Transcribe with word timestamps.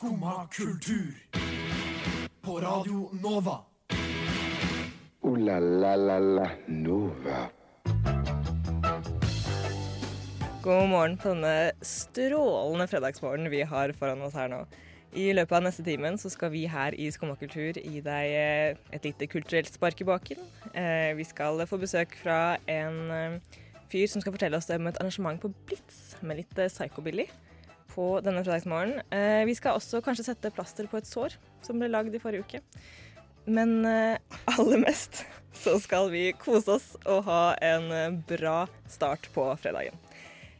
Skumma 0.00 0.48
kultur. 0.48 1.12
På 2.40 2.60
Radio 2.60 3.10
Nova. 3.22 3.58
O-la-la-la-la 5.20 6.46
Nova. 6.66 7.40
God 10.62 10.88
morgen 10.88 11.18
på 11.20 11.34
denne 11.34 11.52
strålende 11.84 12.86
fredagsmorgenen 12.88 13.52
vi 13.52 13.60
har 13.60 13.92
foran 13.92 14.24
oss 14.24 14.38
her 14.40 14.48
nå. 14.48 14.62
I 15.12 15.34
løpet 15.36 15.58
av 15.58 15.68
neste 15.68 15.84
timen 15.84 16.16
så 16.16 16.32
skal 16.32 16.54
vi 16.56 16.64
her 16.64 16.96
i 16.96 17.10
Skumma 17.12 17.36
kultur 17.36 17.76
gi 17.76 18.00
deg 18.00 18.38
eh, 18.40 18.80
et 18.96 19.10
lite 19.10 19.28
kulturelt 19.28 19.68
spark 19.68 20.00
i 20.00 20.08
baken. 20.14 20.40
Eh, 20.72 21.12
Vi 21.20 21.28
skal 21.28 21.60
få 21.68 21.76
besøk 21.84 22.16
fra 22.24 22.56
en 22.64 22.98
eh, 23.18 23.60
fyr 23.92 24.08
som 24.08 24.24
skal 24.24 24.32
fortelle 24.32 24.56
oss 24.56 24.72
om 24.72 24.88
et 24.88 25.04
arrangement 25.04 25.44
på 25.44 25.52
Blitz 25.68 26.16
med 26.24 26.40
litt 26.40 26.56
psychobilly 26.56 27.28
på 28.00 28.08
denne 28.24 28.40
fredagsmorgenen. 28.40 29.04
Eh, 29.12 29.44
Vi 29.48 29.56
skal 29.58 29.76
også 29.76 30.00
kanskje 30.04 30.30
sette 30.30 30.52
plaster 30.54 30.88
på 30.88 31.00
et 31.00 31.08
sår 31.08 31.36
som 31.64 31.80
ble 31.80 31.90
lagd 31.92 32.16
i 32.16 32.22
forrige 32.22 32.46
uke. 32.46 32.62
Men 33.50 33.84
eh, 33.88 34.16
aller 34.48 34.80
mest 34.80 35.24
så 35.56 35.76
skal 35.82 36.08
vi 36.12 36.30
kose 36.38 36.78
oss 36.78 36.88
og 37.04 37.24
ha 37.28 37.42
en 37.64 37.90
eh, 37.92 38.16
bra 38.30 38.62
start 38.88 39.28
på 39.34 39.44
fredagen. 39.60 39.96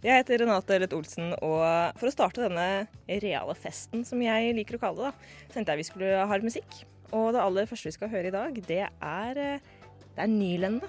Jeg 0.00 0.22
heter 0.22 0.40
Renate 0.40 0.78
Lett 0.80 0.94
Olsen, 0.96 1.34
og 1.44 1.60
for 2.00 2.08
å 2.08 2.12
starte 2.14 2.46
denne 2.46 2.86
reale 3.20 3.52
festen, 3.52 4.00
som 4.08 4.22
jeg 4.24 4.54
liker 4.56 4.78
å 4.78 4.80
kalle 4.80 5.10
det, 5.10 5.10
da, 5.12 5.50
tenkte 5.52 5.74
jeg 5.74 5.82
vi 5.82 5.88
skulle 5.90 6.22
ha 6.24 6.38
musikk. 6.40 6.78
Og 7.12 7.34
det 7.36 7.42
aller 7.42 7.68
første 7.68 7.90
vi 7.90 7.96
skal 7.98 8.12
høre 8.12 8.30
i 8.30 8.32
dag, 8.32 8.56
det 8.64 8.80
er, 8.88 9.42
eh, 9.44 9.68
det 10.14 10.24
er 10.24 10.32
Nylende. 10.32 10.88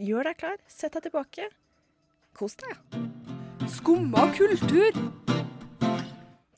Gjør 0.00 0.30
deg 0.30 0.38
klar, 0.40 0.60
sett 0.70 0.94
deg 0.96 1.10
tilbake. 1.10 1.50
Kos 2.38 2.54
deg. 2.62 3.49
Skumma 3.70 4.26
kultur. 4.34 4.92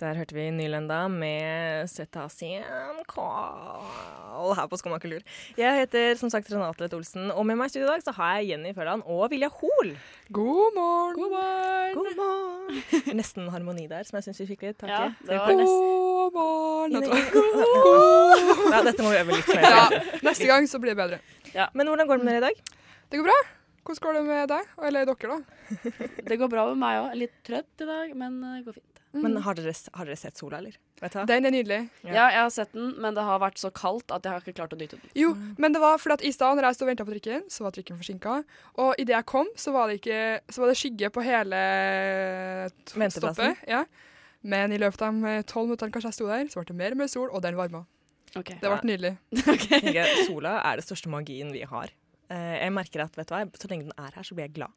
Der 0.02 0.16
hørte 0.18 0.34
vi 0.34 0.48
Nylenda 0.50 1.04
med 1.08 1.86
Cetacean 1.92 3.02
Call 3.06 4.54
her 4.56 4.66
på 4.66 4.78
Skumma 4.80 4.98
kultur. 4.98 5.20
Jeg 5.58 5.76
heter 5.84 6.16
som 6.18 6.30
sagt 6.32 6.50
Renate 6.50 6.82
Lett 6.82 6.96
Olsen, 6.96 7.28
og 7.30 7.46
med 7.46 7.58
meg 7.60 7.70
i 7.70 7.74
studio 7.74 7.86
i 7.86 7.92
dag 7.92 8.02
så 8.02 8.14
har 8.16 8.40
jeg 8.40 8.48
Jenny 8.54 8.72
Førland 8.74 9.04
og 9.06 9.28
Vilja 9.30 9.50
Hoel. 9.60 9.92
God 10.32 10.74
morgen. 10.74 11.20
God 11.20 11.30
morgen. 11.36 11.94
God 12.00 12.18
morgen! 12.18 13.16
Nesten 13.20 13.46
harmoni 13.54 13.86
der, 13.92 14.02
som 14.08 14.18
jeg 14.18 14.26
syns 14.30 14.42
vi 14.42 14.48
fikk 14.54 14.66
litt 14.70 14.80
tak 14.82 14.90
i. 14.90 14.92
Ja, 15.30 15.44
God 15.46 16.32
morgen. 16.34 16.92
God. 17.36 17.48
Ja, 18.72 18.78
dette 18.86 19.04
må 19.04 19.10
vi 19.12 19.18
øve 19.20 19.34
litt 19.36 19.48
mer. 19.52 19.66
Ja, 19.68 20.04
neste 20.24 20.46
gang 20.48 20.64
så 20.70 20.80
blir 20.82 20.96
det 20.96 21.02
bedre. 21.04 21.18
Men 21.76 21.90
hvordan 21.92 22.08
går 22.08 22.22
det 22.22 22.26
med 22.26 22.38
dere 22.40 22.42
i 22.42 22.46
dag? 22.48 22.56
Det 23.12 23.20
går 23.20 23.28
bra. 23.28 23.40
Hvordan 23.82 24.02
går 24.04 24.16
det 24.18 24.22
med 24.28 24.48
deg? 24.52 24.72
Eller 24.88 25.08
dere, 25.08 25.36
da? 25.36 25.76
Det 26.28 26.38
går 26.38 26.50
bra 26.52 26.68
med 26.70 26.80
meg 26.82 27.00
òg. 27.02 27.14
Litt 27.18 27.38
trøtt 27.46 27.82
i 27.82 27.88
dag, 27.88 28.16
men 28.18 28.40
det 28.44 28.64
går 28.68 28.78
fint. 28.78 28.92
Men 29.12 29.36
har 29.44 29.56
dere, 29.58 29.74
har 29.92 30.08
dere 30.08 30.16
sett 30.16 30.38
sola, 30.40 30.62
eller? 30.62 30.76
Vet 31.02 31.12
du? 31.12 31.20
Den 31.28 31.48
er 31.48 31.52
nydelig. 31.52 31.78
Ja. 32.06 32.12
Ja. 32.14 32.26
jeg 32.32 32.40
har 32.40 32.52
sett 32.54 32.70
den, 32.72 32.94
men 33.02 33.16
det 33.16 33.24
har 33.26 33.42
vært 33.42 33.58
så 33.60 33.68
kaldt 33.74 34.14
at 34.14 34.24
jeg 34.24 34.32
har 34.32 34.44
ikke 34.44 34.54
klart 34.56 34.72
å 34.72 34.78
nyte 34.80 34.96
den. 34.96 35.12
Jo, 35.18 35.34
men 35.60 35.74
det 35.74 35.82
var 35.82 35.98
fordi 36.00 36.16
at 36.16 36.24
i 36.24 36.32
stad 36.32 36.56
når 36.56 36.70
jeg 36.70 36.78
stod 36.78 36.86
og 36.86 36.90
venta 36.92 37.06
på 37.08 37.14
trikken, 37.16 37.44
så 37.52 37.66
var 37.66 37.74
trikken 37.76 37.98
forsinka. 38.00 38.38
Og 38.80 39.02
idet 39.02 39.16
jeg 39.18 39.28
kom, 39.28 39.50
så 39.58 39.74
var 39.76 39.90
det, 39.90 39.98
ikke, 40.00 40.22
så 40.48 40.64
var 40.64 40.72
det 40.72 40.78
skygge 40.80 41.12
på 41.12 41.26
hele 41.26 41.62
stoppet. 43.12 43.66
Ja. 43.68 43.82
Men 44.42 44.72
i 44.72 44.78
løpet 44.80 45.04
av 45.04 45.18
de 45.20 45.34
tolv 45.50 45.68
minuttene 45.70 45.94
kanskje 45.94 46.14
jeg 46.14 46.20
sto 46.20 46.30
der, 46.30 46.46
så 46.48 46.62
ble 46.62 46.70
det 46.72 46.78
mer 46.78 46.96
og 46.96 47.02
mer 47.02 47.12
sol, 47.12 47.28
og 47.28 47.44
den 47.44 47.58
varma. 47.58 47.84
Okay. 48.32 48.56
Det 48.62 48.70
ble 48.70 48.80
nydelig. 48.88 49.16
okay. 49.52 50.06
sola 50.24 50.56
er 50.64 50.80
det 50.80 50.86
største 50.86 51.12
magien 51.12 51.52
vi 51.52 51.66
har. 51.68 51.92
Eh, 52.32 52.54
Jeg 52.64 52.72
merker 52.72 53.04
at 53.04 53.16
vet 53.18 53.28
du 53.28 53.34
hva, 53.36 53.42
så 53.60 53.68
lenge 53.70 53.88
den 53.90 53.96
er 54.00 54.14
her, 54.16 54.24
så 54.26 54.34
blir 54.38 54.46
jeg 54.48 54.54
glad. 54.56 54.72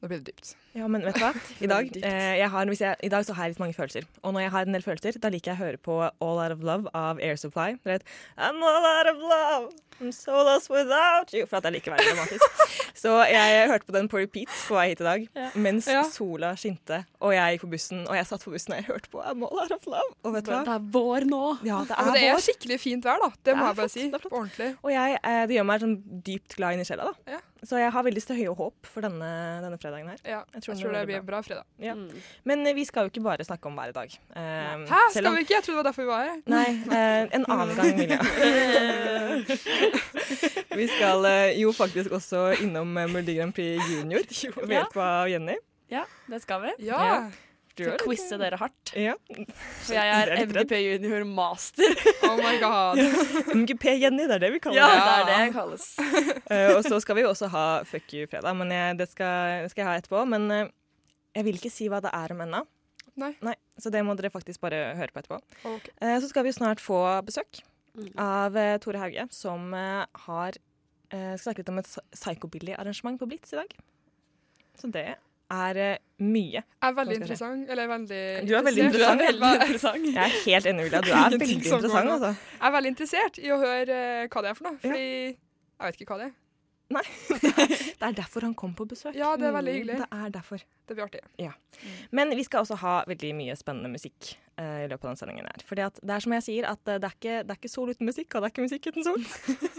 Nå 0.00 0.08
blir 0.08 0.22
det 0.22 0.30
dypt. 0.32 0.54
Ja, 0.72 0.86
men 0.88 1.02
vet 1.04 1.18
du 1.18 1.20
hva? 1.20 1.34
I 1.64 1.68
dag, 1.68 1.88
eh, 2.08 2.40
har, 2.48 2.70
jeg, 2.72 2.96
I 3.04 3.08
dag 3.12 3.24
så 3.26 3.34
har 3.36 3.44
jeg 3.48 3.52
litt 3.56 3.60
mange 3.60 3.74
følelser. 3.76 4.06
Og 4.24 4.32
når 4.32 4.46
jeg 4.46 4.52
har 4.54 4.68
en 4.68 4.76
del 4.78 4.84
følelser, 4.86 5.18
da 5.20 5.28
liker 5.34 5.52
jeg 5.52 5.58
å 5.58 5.64
høre 5.66 5.80
på 5.82 5.96
All 6.08 6.38
Out 6.40 6.54
of 6.54 6.62
Love 6.64 6.92
av 6.96 7.20
Air 7.20 7.36
Supply. 7.36 7.74
Dere 7.84 7.98
vet, 7.98 8.06
I'm 8.40 8.62
all 8.64 8.86
out 8.88 9.10
of 9.10 9.20
love, 9.20 9.74
I'm 10.00 10.14
so 10.16 10.38
lost 10.46 10.70
without 10.72 11.34
you. 11.36 11.44
For 11.50 11.58
at 11.60 11.68
jeg 11.68 11.76
liker 11.76 11.92
å 11.92 11.98
være 11.98 12.14
dramatisk. 12.14 12.64
Så 13.02 13.12
jeg 13.28 13.68
hørte 13.68 13.88
på 13.90 13.94
den 13.98 14.08
på 14.12 14.22
repeat 14.22 14.48
på 14.68 14.76
vei 14.78 14.86
hit 14.94 15.02
i 15.04 15.06
dag, 15.06 15.28
mens 15.60 15.86
Ja. 15.90 16.00
sola 16.08 16.54
skinte. 16.56 17.02
Og 17.20 17.34
jeg 17.36 17.58
gikk 17.58 17.66
på 17.66 17.72
bussen, 17.76 18.02
og 18.08 18.16
jeg 18.16 18.28
satt 18.30 18.44
på 18.46 18.54
bussen 18.56 18.72
og 18.76 18.80
jeg 18.80 18.88
hørte 18.88 19.12
på 19.12 19.20
I'm 19.20 19.44
all 19.46 19.60
out 19.66 19.76
of 19.76 19.84
love. 19.88 20.16
Og 20.24 20.34
vet 20.38 20.48
du 20.48 20.54
hva? 20.54 20.62
Det 20.64 20.74
er 20.78 20.88
vår 20.96 21.28
nå. 21.28 21.42
Ja, 21.68 21.84
det 21.84 21.96
er, 21.98 22.08
men 22.08 22.16
det 22.16 22.24
er 22.32 22.42
skikkelig 22.48 22.80
fint 22.80 23.04
vær, 23.08 23.20
da. 23.26 23.30
Det 23.44 23.56
må 23.56 23.68
er 23.68 23.72
jeg 23.74 23.80
bare 23.82 24.24
flott, 24.24 24.56
si. 24.56 24.64
det. 24.64 24.72
Og 24.80 24.92
jeg, 24.96 25.20
eh, 25.20 25.42
det 25.50 25.56
gjør 25.60 25.68
meg 25.74 25.84
sånn 25.84 25.96
dypt 26.30 26.56
glad 26.56 26.76
inni 26.78 26.88
sjela. 26.88 27.12
da. 27.12 27.36
Ja. 27.36 27.44
Så 27.62 27.76
jeg 27.76 27.92
har 27.92 28.02
veldig 28.06 28.22
høye 28.38 28.54
håp 28.56 28.86
for 28.88 29.00
denne, 29.04 29.28
denne 29.64 29.76
fredagen 29.80 30.08
her. 30.08 30.16
Ja, 30.24 30.38
Jeg 30.54 30.54
jeg 30.54 30.62
tror 30.64 30.74
tror, 30.80 30.92
det 30.96 31.02
blir 31.10 31.16
en 31.18 31.26
bra 31.26 31.40
fredag. 31.44 31.64
Ja. 31.78 31.92
Mm. 31.94 32.08
Men 32.48 32.66
eh, 32.66 32.72
vi 32.74 32.84
skal 32.88 33.02
jo 33.04 33.08
ikke 33.12 33.20
bare 33.24 33.44
snakke 33.44 33.66
om 33.68 33.76
været 33.76 33.88
i 33.92 33.98
dag. 33.98 34.08
Eh, 34.36 34.86
Hæ, 34.88 35.00
skal 35.12 35.26
om- 35.26 35.34
vi 35.36 35.40
ikke? 35.44 35.54
Jeg 35.58 35.62
trodde 35.66 35.76
det 35.76 35.84
var 35.84 35.90
derfor 35.90 36.02
vi 36.02 36.08
var 36.08 36.24
her. 36.24 36.36
Nei, 36.46 36.70
uh, 36.88 37.28
en 37.36 37.44
annen 37.48 37.76
gang, 37.76 37.98
Vilja. 37.98 38.18
vi 40.80 40.86
skal 40.88 41.24
uh, 41.28 41.60
jo 41.60 41.72
faktisk 41.76 42.10
også 42.16 42.46
innom 42.62 42.86
Melodi 42.96 43.34
Grand 43.38 43.52
Prix 43.52 43.82
Junior 43.90 44.20
ved 44.66 44.74
hjelp 44.76 44.96
av 44.96 45.28
Jenny. 45.30 45.56
Ja, 45.90 46.04
det 46.30 46.42
skal 46.44 46.62
vi. 46.62 46.68
Ja. 46.86 47.04
Ja. 47.04 47.30
Du 47.80 47.84
til 47.88 47.94
å 47.96 47.98
quize 48.04 48.38
dere 48.40 48.58
hardt. 48.60 48.92
Ja. 48.98 49.14
For 49.86 49.94
jeg 49.96 50.12
er 50.16 50.32
er. 50.34 50.42
MGP 50.46 50.74
junior 50.84 51.24
master. 51.28 51.94
Oh 52.30 52.36
my 52.38 52.52
god. 52.62 53.00
MGP-Jenny, 53.56 54.26
det 54.28 54.36
er 54.36 54.42
det 54.44 54.50
vi 54.54 54.60
kaller 54.62 54.78
Ja, 54.78 54.90
det. 54.90 55.00
det 55.00 55.14
er 55.14 55.24
det 55.30 55.38
jeg 55.40 55.54
kalles. 55.56 55.86
uh, 55.98 56.68
og 56.76 56.82
så 56.86 57.00
skal 57.02 57.18
vi 57.18 57.24
jo 57.24 57.30
også 57.32 57.48
ha 57.50 57.64
Fuck 57.88 58.12
you-fredag, 58.14 58.54
men 58.60 58.70
jeg, 58.76 58.98
det, 59.00 59.08
skal, 59.10 59.64
skal 59.72 59.82
jeg 59.84 59.88
ha 59.90 59.96
etterpå. 60.02 60.22
Men 60.30 60.46
uh, 60.52 60.62
jeg 61.34 61.46
vil 61.48 61.58
ikke 61.58 61.72
si 61.72 61.88
hva 61.90 61.98
det 62.04 62.12
er 62.14 62.36
om 62.36 62.44
ennå. 62.46 62.62
Nei. 63.20 63.32
Så 63.80 63.90
det 63.92 64.04
må 64.06 64.14
dere 64.16 64.30
faktisk 64.32 64.62
bare 64.62 64.92
høre 64.96 65.10
på 65.12 65.20
etterpå. 65.24 65.40
Okay. 65.74 65.92
Uh, 66.00 66.16
så 66.22 66.30
skal 66.30 66.46
vi 66.46 66.52
jo 66.54 66.58
snart 66.60 66.82
få 66.84 67.00
besøk 67.26 67.64
Mm. 67.90 68.12
av 68.22 68.54
Tore 68.84 69.00
Hauge, 69.02 69.24
som 69.34 69.72
har 69.74 70.54
eh, 71.10 71.32
skal 71.34 71.40
snakke 71.42 71.58
litt 71.64 71.70
om 71.72 71.80
et 71.82 71.88
psy- 71.90 72.04
psychobilly-arrangement 72.14 73.18
på 73.18 73.26
Blitz 73.26 73.50
i 73.50 73.58
dag. 73.58 73.72
Så 74.78 74.86
det 74.94 75.16
er 75.50 75.80
eh, 75.84 75.96
mye. 76.20 76.60
Jeg 76.62 76.88
er 76.90 76.94
veldig 76.98 77.16
si? 77.16 77.20
interessant. 77.22 77.70
Eller 77.74 77.88
veldig 77.90 78.20
Du 78.46 78.52
er 78.56 78.62
veldig 78.66 78.84
interessant. 78.88 79.24
Er- 79.24 79.64
interessant. 79.64 80.06
Jeg 80.10 80.20
er 80.24 80.36
helt 80.44 80.66
enig, 80.72 80.84
Julia. 80.88 81.00
Du 81.00 81.10
er 81.12 81.34
veldig 81.38 81.56
interessant, 81.56 82.12
altså. 82.16 82.34
Jeg 82.36 82.68
er 82.68 82.76
veldig 82.76 82.92
interessert 82.94 83.40
i 83.42 83.50
å 83.50 83.58
høre 83.62 83.96
eh, 84.22 84.28
hva 84.30 84.44
det 84.46 84.52
er 84.52 84.60
for 84.60 84.70
noe. 84.70 84.78
Fordi 84.84 85.08
jeg 85.08 85.90
vet 85.90 86.00
ikke 86.04 86.14
hva 86.14 86.20
det 86.24 86.28
er. 86.30 86.36
Nei. 86.90 87.04
Det 88.00 88.02
er 88.02 88.14
derfor 88.18 88.42
han 88.42 88.54
kom 88.58 88.72
på 88.74 88.82
besøk. 88.90 89.14
Ja, 89.14 89.36
det 89.38 89.46
er 89.46 89.52
veldig 89.54 89.70
Mm, 89.70 89.76
hyggelig. 89.78 89.98
Det 90.00 90.06
er 90.24 90.30
derfor. 90.34 90.62
Det 90.88 90.94
blir 90.96 91.04
artig. 91.04 91.20
Ja. 91.38 91.52
Men 92.10 92.32
vi 92.34 92.42
skal 92.42 92.64
også 92.64 92.74
ha 92.80 92.94
veldig 93.06 93.30
mye 93.38 93.54
spennende 93.54 93.92
musikk 93.92 94.32
uh, 94.58 94.80
i 94.82 94.88
løpet 94.90 95.04
av 95.04 95.12
den 95.12 95.20
sendingen 95.20 95.46
her. 95.46 95.62
Fordi 95.68 95.84
at 95.86 96.00
det 96.02 96.16
er 96.16 96.24
som 96.24 96.34
jeg 96.34 96.42
sier, 96.48 96.66
at 96.66 96.82
det 96.88 96.96
er, 97.06 97.14
ikke, 97.14 97.36
det 97.46 97.54
er 97.54 97.60
ikke 97.60 97.70
sol 97.70 97.92
uten 97.94 98.10
musikk, 98.10 98.34
og 98.34 98.42
det 98.42 98.48
er 98.48 98.54
ikke 98.56 98.66
musikk 98.66 98.90
uten 98.90 99.06
sol. 99.06 99.22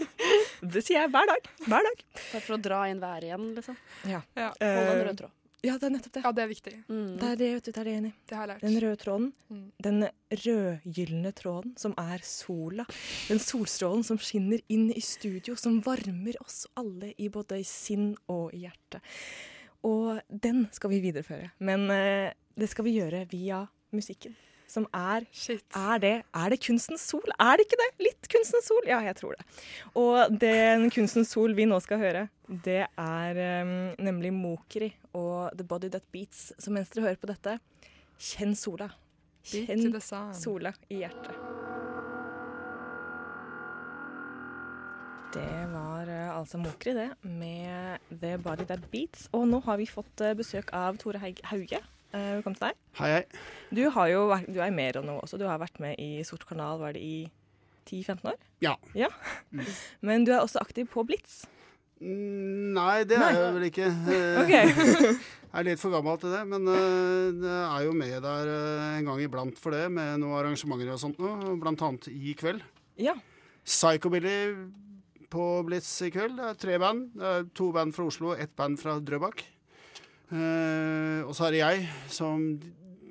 det 0.72 0.84
sier 0.86 1.02
jeg 1.02 1.12
hver 1.12 1.28
dag. 1.34 1.50
Hver 1.66 1.88
dag. 1.90 2.02
Er 2.32 2.46
for 2.46 2.56
å 2.56 2.60
dra 2.64 2.80
inn 2.88 3.02
været 3.04 3.28
igjen, 3.28 3.46
liksom. 3.58 3.76
Ja. 4.08 4.22
Ja. 4.38 4.48
Holde 4.62 4.96
en 4.96 5.04
rød 5.10 5.20
tråd. 5.20 5.36
Ja, 5.62 5.76
det 5.78 5.86
er 5.86 5.92
nettopp 5.94 6.14
det. 6.16 6.22
Ja, 6.24 6.32
det 6.34 6.42
er 6.42 6.50
viktig. 6.50 6.72
Mm. 6.88 7.10
Det 7.20 7.26
er 7.28 7.36
det, 7.38 7.48
vet 7.54 7.66
du. 7.66 7.70
Det 7.70 7.80
er 7.80 7.88
det 7.88 7.94
enig 8.00 8.10
i. 8.10 8.14
Det 8.26 8.36
har 8.36 8.42
jeg 8.42 8.50
lært. 8.50 8.64
Den 8.66 8.78
røde 8.82 8.98
tråden. 8.98 9.28
Mm. 9.48 9.64
Den 9.86 10.06
rødgylne 10.42 11.32
tråden 11.38 11.74
som 11.78 11.94
er 12.02 12.24
sola. 12.26 12.86
Den 13.28 13.42
solstrålen 13.42 14.02
som 14.06 14.18
skinner 14.18 14.62
inn 14.72 14.88
i 14.90 15.02
studio, 15.06 15.54
som 15.58 15.78
varmer 15.86 16.38
oss 16.42 16.64
alle 16.78 17.12
i 17.14 17.30
både 17.30 17.60
sinn 17.68 18.12
og 18.32 18.50
i 18.56 18.64
hjerte. 18.64 19.02
Og 19.86 20.18
den 20.26 20.64
skal 20.74 20.90
vi 20.94 21.02
videreføre. 21.06 21.52
Men 21.62 21.86
eh, 21.94 22.34
det 22.58 22.70
skal 22.70 22.86
vi 22.86 22.96
gjøre 22.98 23.24
via 23.30 23.62
musikken. 23.94 24.34
Som 24.72 24.86
er 24.96 25.26
Shit. 25.36 25.64
er 25.76 25.98
det, 26.00 26.12
er 26.32 26.52
det 26.54 26.56
kunstens 26.64 27.02
sol? 27.04 27.28
Er 27.36 27.58
det 27.60 27.66
ikke 27.66 27.76
det? 27.76 27.88
Litt 28.06 28.28
kunstens 28.32 28.70
sol? 28.70 28.86
Ja, 28.88 29.02
jeg 29.04 29.18
tror 29.18 29.36
det. 29.36 29.44
Og 30.00 30.32
den 30.40 30.86
kunstens 30.94 31.28
sol 31.34 31.52
vi 31.58 31.66
nå 31.68 31.76
skal 31.84 32.00
høre, 32.00 32.22
det 32.48 32.86
er 32.88 33.40
um, 33.66 33.74
nemlig 34.00 34.32
Mokri 34.32 34.88
og 35.12 35.52
The 35.58 35.66
Body 35.68 35.92
That 35.92 36.08
Beats. 36.14 36.54
Så 36.56 36.72
mens 36.72 36.88
dere 36.94 37.10
hører 37.10 37.20
på 37.20 37.28
dette, 37.28 37.58
kjenn 38.16 38.56
sola. 38.56 38.88
Kjenn 39.44 39.92
sola 40.38 40.72
i 40.88 41.02
hjertet. 41.02 41.36
Det 45.36 45.52
var 45.72 46.08
uh, 46.08 46.38
altså 46.38 46.60
Mokri, 46.60 46.96
det, 46.96 47.10
med 47.28 48.08
The 48.22 48.38
Body 48.40 48.64
That 48.72 48.88
Beats. 48.92 49.28
Og 49.36 49.44
nå 49.52 49.60
har 49.68 49.80
vi 49.80 49.88
fått 49.88 50.24
uh, 50.24 50.32
besøk 50.38 50.72
av 50.76 50.96
Tore 51.00 51.20
Haug- 51.20 51.44
Hauge. 51.52 51.80
Eh, 52.12 52.34
Velkommen 52.36 52.58
til 52.58 52.66
deg. 52.68 52.80
Hei, 52.98 53.08
hei. 53.14 53.22
Du, 53.72 53.82
har 53.94 54.08
jo, 54.12 54.24
du 54.52 54.58
er 54.60 54.68
i 54.68 54.74
mer 54.74 54.98
enn 55.00 55.06
noe 55.08 55.22
også. 55.24 55.38
Du 55.40 55.46
har 55.48 55.60
vært 55.62 55.78
med 55.80 55.96
i 56.02 56.20
Sort 56.28 56.44
kanal, 56.48 56.76
var 56.82 56.92
det 56.96 57.00
i 57.00 57.14
10-15 57.88 58.26
år? 58.34 58.38
Ja. 58.62 58.74
Men 60.04 60.26
du 60.28 60.34
er 60.34 60.42
også 60.42 60.60
aktiv 60.60 60.90
på 60.92 61.06
Blitz. 61.08 61.42
Mm, 62.02 62.74
Nei, 62.76 63.04
det 63.08 63.16
er 63.16 63.22
Nei. 63.24 63.32
jeg 63.38 63.54
vel 63.56 63.66
ikke. 63.70 63.88
okay. 64.42 64.74
Ok. 64.74 65.22
Jeg 65.52 65.60
er 65.60 65.66
litt 65.68 65.80
for 65.82 65.92
gammel 65.92 66.14
til 66.16 66.30
det, 66.32 66.38
men 66.48 66.64
jeg 66.64 67.42
er 67.44 67.82
jo 67.84 67.90
med 67.92 68.14
der 68.24 68.48
eh, 68.48 68.84
en 68.96 69.04
gang 69.10 69.18
iblant 69.20 69.58
for 69.60 69.74
det, 69.76 69.82
med 69.92 70.22
noen 70.22 70.38
arrangementer 70.38 70.88
og 70.94 71.00
sånt 71.02 71.18
nå, 71.20 71.28
blant 71.60 71.82
annet 71.84 72.06
i 72.08 72.32
kveld. 72.40 72.62
Ja. 72.96 73.12
Psychobilly 73.60 74.38
på 75.28 75.44
Blitz 75.68 75.90
i 76.06 76.08
kveld. 76.14 76.38
Det 76.40 76.46
er 76.54 76.56
tre 76.62 76.78
band. 76.80 77.10
Det 77.20 77.34
er 77.34 77.44
to 77.52 77.68
band 77.76 77.92
fra 77.92 78.06
Oslo, 78.08 78.32
ett 78.32 78.56
band 78.56 78.80
fra 78.80 78.96
Drøbak. 79.04 79.44
Eh, 80.32 81.20
og 81.26 81.34
så 81.36 81.50
det 81.52 81.60
jeg 81.60 81.88
som 82.12 82.46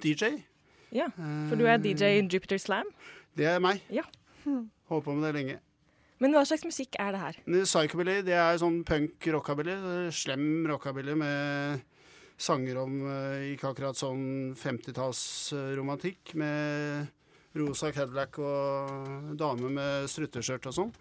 DJ. 0.02 0.40
Ja, 0.92 1.08
For 1.16 1.56
du 1.56 1.68
er 1.70 1.80
DJ 1.80 2.18
i 2.18 2.24
Jupiter 2.26 2.60
Slam. 2.60 2.90
Det 3.38 3.46
er 3.48 3.62
meg. 3.64 3.84
Ja. 3.94 4.04
Holdt 4.92 5.06
på 5.06 5.14
med 5.16 5.30
det 5.30 5.36
lenge. 5.38 5.60
Men 6.22 6.36
hva 6.36 6.44
slags 6.46 6.66
musikk 6.68 6.98
er 7.02 7.16
det 7.16 7.22
her? 7.22 7.38
Psychobilly, 7.64 8.20
det 8.26 8.36
er 8.38 8.60
sånn 8.62 8.82
punk 8.86 9.26
rockabilly. 9.34 9.78
Slem 10.14 10.68
rockabilly 10.70 11.16
med 11.18 11.82
sanger 12.42 12.78
om 12.82 13.00
eh, 13.06 13.48
ikke 13.54 13.72
akkurat 13.72 13.98
sånn 13.98 14.54
50-tallsromantikk 14.58 16.36
med 16.42 17.10
rosa 17.58 17.92
Cadillac 17.94 18.38
og 18.42 19.34
dame 19.38 19.74
med 19.78 20.08
strutteskjørt 20.10 20.70
og 20.72 20.78
sånn. 20.78 20.94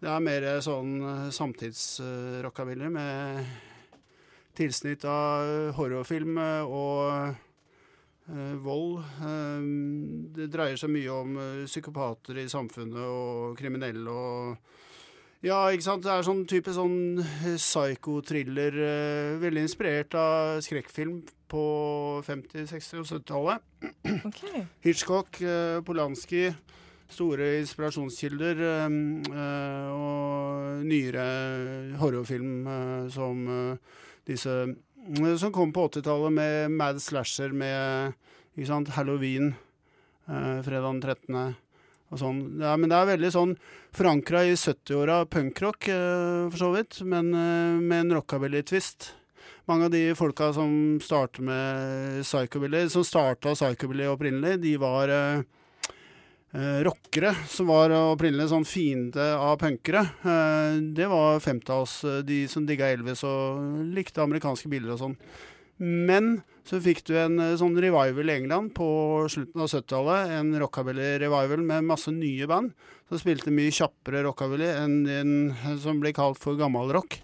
Det 0.00 0.10
er 0.10 0.24
mer 0.24 0.48
sånn 0.64 0.96
eh, 1.00 1.28
samtidsrockabilly 1.32 2.90
med 2.92 3.44
tilsnitt 4.56 5.04
av 5.08 5.72
horrorfilm 5.78 6.38
eh, 6.38 6.62
og 6.64 7.34
eh, 8.30 8.54
vold. 8.64 9.02
Eh, 9.24 9.68
det 10.38 10.50
dreier 10.54 10.80
seg 10.80 10.92
mye 10.94 11.12
om 11.12 11.36
eh, 11.40 11.64
psykopater 11.68 12.38
i 12.44 12.48
samfunnet 12.50 12.98
og 13.04 13.54
kriminelle 13.60 14.10
og 14.10 14.56
ja, 15.44 15.58
ikke 15.68 15.84
sant. 15.84 16.00
Det 16.06 16.08
er 16.08 16.22
sånn 16.24 16.46
type 16.48 16.72
sånn 16.72 17.18
eh, 17.20 17.56
psycho-thriller. 17.60 18.78
eh, 18.80 19.32
veldig 19.42 19.64
inspirert 19.66 20.14
av 20.16 20.62
skrekkfilm 20.64 21.18
på 21.52 21.64
50-, 22.24 22.64
60- 22.70 23.02
og 23.02 23.10
70-tallet. 23.10 23.66
Okay. 24.30 24.62
Hitchcock, 24.86 25.36
eh, 25.44 25.82
Polanski. 25.84 26.46
Store 27.12 27.50
inspirasjonskilder. 27.60 28.62
eh, 28.70 28.96
eh, 29.36 29.90
og 29.92 30.80
nyere 30.88 31.26
horrorfilm 32.00 32.66
eh, 32.66 33.12
som 33.12 33.44
eh, 33.52 34.00
disse 34.28 34.50
eh, 34.64 35.36
Som 35.40 35.52
kom 35.52 35.72
på 35.72 35.88
80-tallet 35.88 36.32
med 36.32 36.70
Mad 36.70 37.02
Slasher 37.02 37.52
med 37.52 38.14
sant, 38.66 38.88
Halloween. 38.96 39.54
eh, 40.28 40.62
fredag 40.62 40.88
den 40.88 41.02
13. 41.02 41.56
Og 42.12 42.20
sånn. 42.20 42.40
Ja, 42.62 42.76
men 42.78 42.92
det 42.92 42.96
er 42.96 43.08
veldig 43.14 43.30
sånn 43.34 43.56
forankra 43.94 44.44
i 44.46 44.54
70-åra 44.54 45.24
punkrock, 45.26 45.88
eh, 45.88 46.46
for 46.52 46.60
så 46.60 46.70
vidt, 46.76 47.00
men 47.02 47.32
eh, 47.34 47.80
med 47.80 48.04
en 48.04 48.16
rockabilly-twist. 48.20 49.12
Mange 49.66 49.88
av 49.88 49.94
de 49.94 50.14
folka 50.14 50.52
som 50.52 51.00
starter 51.02 51.42
med 51.42 52.22
psychobilly, 52.22 52.84
som 52.92 53.04
starta 53.04 53.54
psychobilly 53.56 54.06
opprinnelig, 54.12 54.58
de 54.60 54.74
var 54.80 55.08
eh, 55.08 55.42
rockere, 56.54 57.32
som 57.50 57.66
var 57.66 57.90
opprinnelig 57.96 58.46
sånn 58.52 58.66
fiende 58.68 59.24
av 59.34 59.56
punkere. 59.58 60.04
Eh, 60.22 60.76
det 60.94 61.08
var 61.10 61.42
femte 61.42 61.74
av 61.74 61.82
oss, 61.82 61.96
de 62.22 62.44
som 62.50 62.66
digga 62.68 62.92
Elvis 62.94 63.24
og 63.26 63.90
likte 63.96 64.22
amerikanske 64.22 64.70
biler 64.70 64.94
og 64.94 65.00
sånn. 65.00 65.16
Men 65.82 66.36
så 66.64 66.78
fikk 66.80 67.02
du 67.08 67.12
en 67.18 67.36
eh, 67.42 67.56
sånn 67.60 67.76
revival 67.76 68.30
i 68.30 68.36
England 68.38 68.72
på 68.76 68.86
slutten 69.32 69.60
av 69.60 69.68
70-tallet. 69.68 70.32
En 70.38 70.54
rockabilly-revival 70.62 71.64
med 71.66 71.88
masse 71.90 72.12
nye 72.14 72.48
band 72.48 72.72
som 73.10 73.20
spilte 73.20 73.52
mye 73.52 73.74
kjappere 73.74 74.22
rockabilly 74.24 74.70
enn 74.72 74.96
den 75.04 75.34
som 75.82 76.00
ble 76.00 76.14
kalt 76.16 76.40
for 76.40 76.58
gammelrock. 76.60 77.18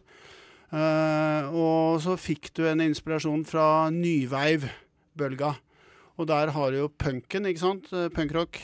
Uh, 0.70 1.50
og 1.50 1.96
så 2.04 2.14
fikk 2.20 2.52
du 2.54 2.62
en 2.68 2.82
inspirasjon 2.84 3.42
fra 3.48 3.88
nyveiv-bølga. 3.90 5.54
Og 6.20 6.28
der 6.28 6.52
har 6.54 6.70
du 6.70 6.82
jo 6.82 6.92
punken, 7.00 7.48
ikke 7.48 7.64
sant? 7.64 7.88
Eh, 7.96 8.10
Punkrock. 8.12 8.60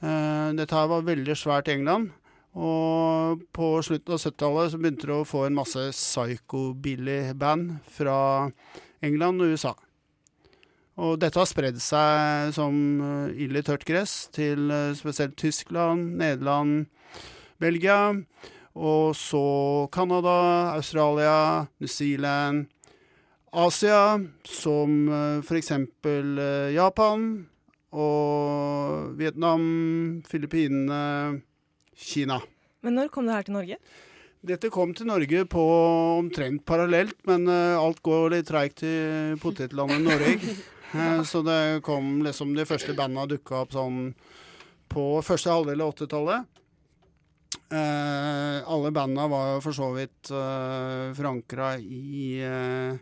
Uh, 0.00 0.50
dette 0.56 0.74
her 0.74 0.88
var 0.90 1.06
veldig 1.06 1.36
svært 1.36 1.68
i 1.68 1.76
England. 1.76 2.10
Og 2.58 3.44
på 3.54 3.66
slutten 3.86 4.16
av 4.16 4.18
70-tallet 4.18 4.72
så 4.72 4.80
begynte 4.80 5.06
det 5.06 5.14
å 5.14 5.28
få 5.28 5.44
en 5.46 5.58
masse 5.60 5.84
psycho-billy-band 5.94 7.76
fra 7.94 8.18
England 9.06 9.44
og 9.44 9.54
USA. 9.54 9.76
Og 11.00 11.20
dette 11.22 11.38
har 11.38 11.48
spredd 11.48 11.78
seg 11.80 12.50
som 12.56 12.74
eh, 13.00 13.44
ild 13.46 13.56
i 13.56 13.62
tørt 13.64 13.86
gress 13.88 14.26
til 14.34 14.68
eh, 14.74 14.90
spesielt 14.98 15.38
Tyskland, 15.40 16.18
Nederland, 16.20 16.90
Belgia. 17.62 18.12
Og 18.74 19.14
så 19.16 19.88
Canada, 19.94 20.74
Australia, 20.74 21.66
New 21.80 21.88
Zealand, 21.88 22.66
Asia, 23.52 24.18
som 24.44 25.08
eh, 25.08 25.40
f.eks. 25.40 25.72
Japan 26.74 27.30
og 27.90 29.16
Vietnam, 29.18 29.62
Filippinene, 30.30 31.40
Kina. 31.96 32.38
Men 32.84 32.96
når 32.96 33.10
kom 33.12 33.26
det 33.28 33.36
her 33.36 33.48
til 33.48 33.56
Norge? 33.58 33.80
Dette 34.40 34.70
kom 34.72 34.94
til 34.96 35.08
Norge 35.10 35.42
på 35.52 35.62
omtrent 36.16 36.62
parallelt, 36.64 37.18
men 37.28 37.44
uh, 37.50 37.76
alt 37.76 38.00
går 38.04 38.30
litt 38.32 38.48
treigt 38.48 38.84
i 38.88 38.94
potetlandet 39.42 40.00
Norge. 40.06 40.54
uh, 40.94 41.20
så 41.30 41.42
det 41.44 41.82
kom 41.84 42.22
liksom 42.24 42.54
De 42.56 42.64
første 42.68 42.96
banda 42.96 43.26
dukka 43.28 43.66
opp 43.66 43.76
sånn 43.76 44.14
på 44.90 45.04
første 45.22 45.52
halvdel 45.52 45.84
av 45.84 45.92
80-tallet. 45.92 46.48
Uh, 47.70 48.66
alle 48.66 48.90
banda 48.90 49.28
var 49.30 49.60
for 49.62 49.76
så 49.76 49.92
vidt 49.94 50.32
uh, 50.34 51.12
forankra 51.14 51.76
i 51.78 52.40
eh, 52.42 52.98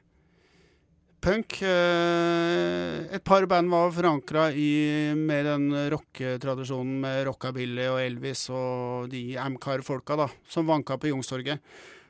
punk. 1.21 1.61
Eh, 1.63 3.09
et 3.15 3.25
par 3.25 3.45
band 3.51 3.71
var 3.73 3.93
forankra 3.95 4.49
i 4.53 5.13
mer 5.19 5.47
den 5.51 5.69
rocketradisjonen 5.93 6.99
med 7.03 7.27
rockabilly 7.29 7.87
og 7.91 8.01
Elvis 8.03 8.47
og 8.55 9.11
de 9.13 9.23
Amcar-folka 9.41 10.19
da, 10.21 10.29
som 10.49 10.69
vanka 10.69 10.99
på 11.01 11.11
Youngstorget. 11.13 11.63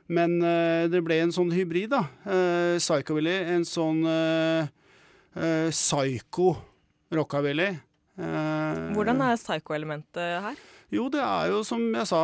Men 0.09 0.39
eh, 0.41 0.87
det 0.89 1.03
ble 1.05 1.19
en 1.23 1.33
sånn 1.35 1.53
hybrid, 1.53 1.91
da. 1.93 2.05
Eh, 2.25 2.77
Psychobilly. 2.81 3.37
En 3.55 3.67
sånn 3.67 4.03
psycho 5.69 6.47
rockabilly. 7.13 7.67
Hvordan 8.17 9.21
er 9.23 9.37
psycho-elementet 9.37 10.41
her? 10.43 10.57
jo, 10.89 11.05
det 11.13 11.21
er 11.21 11.51
jo 11.53 11.59
som 11.63 11.83
jeg 11.93 12.09
sa, 12.09 12.21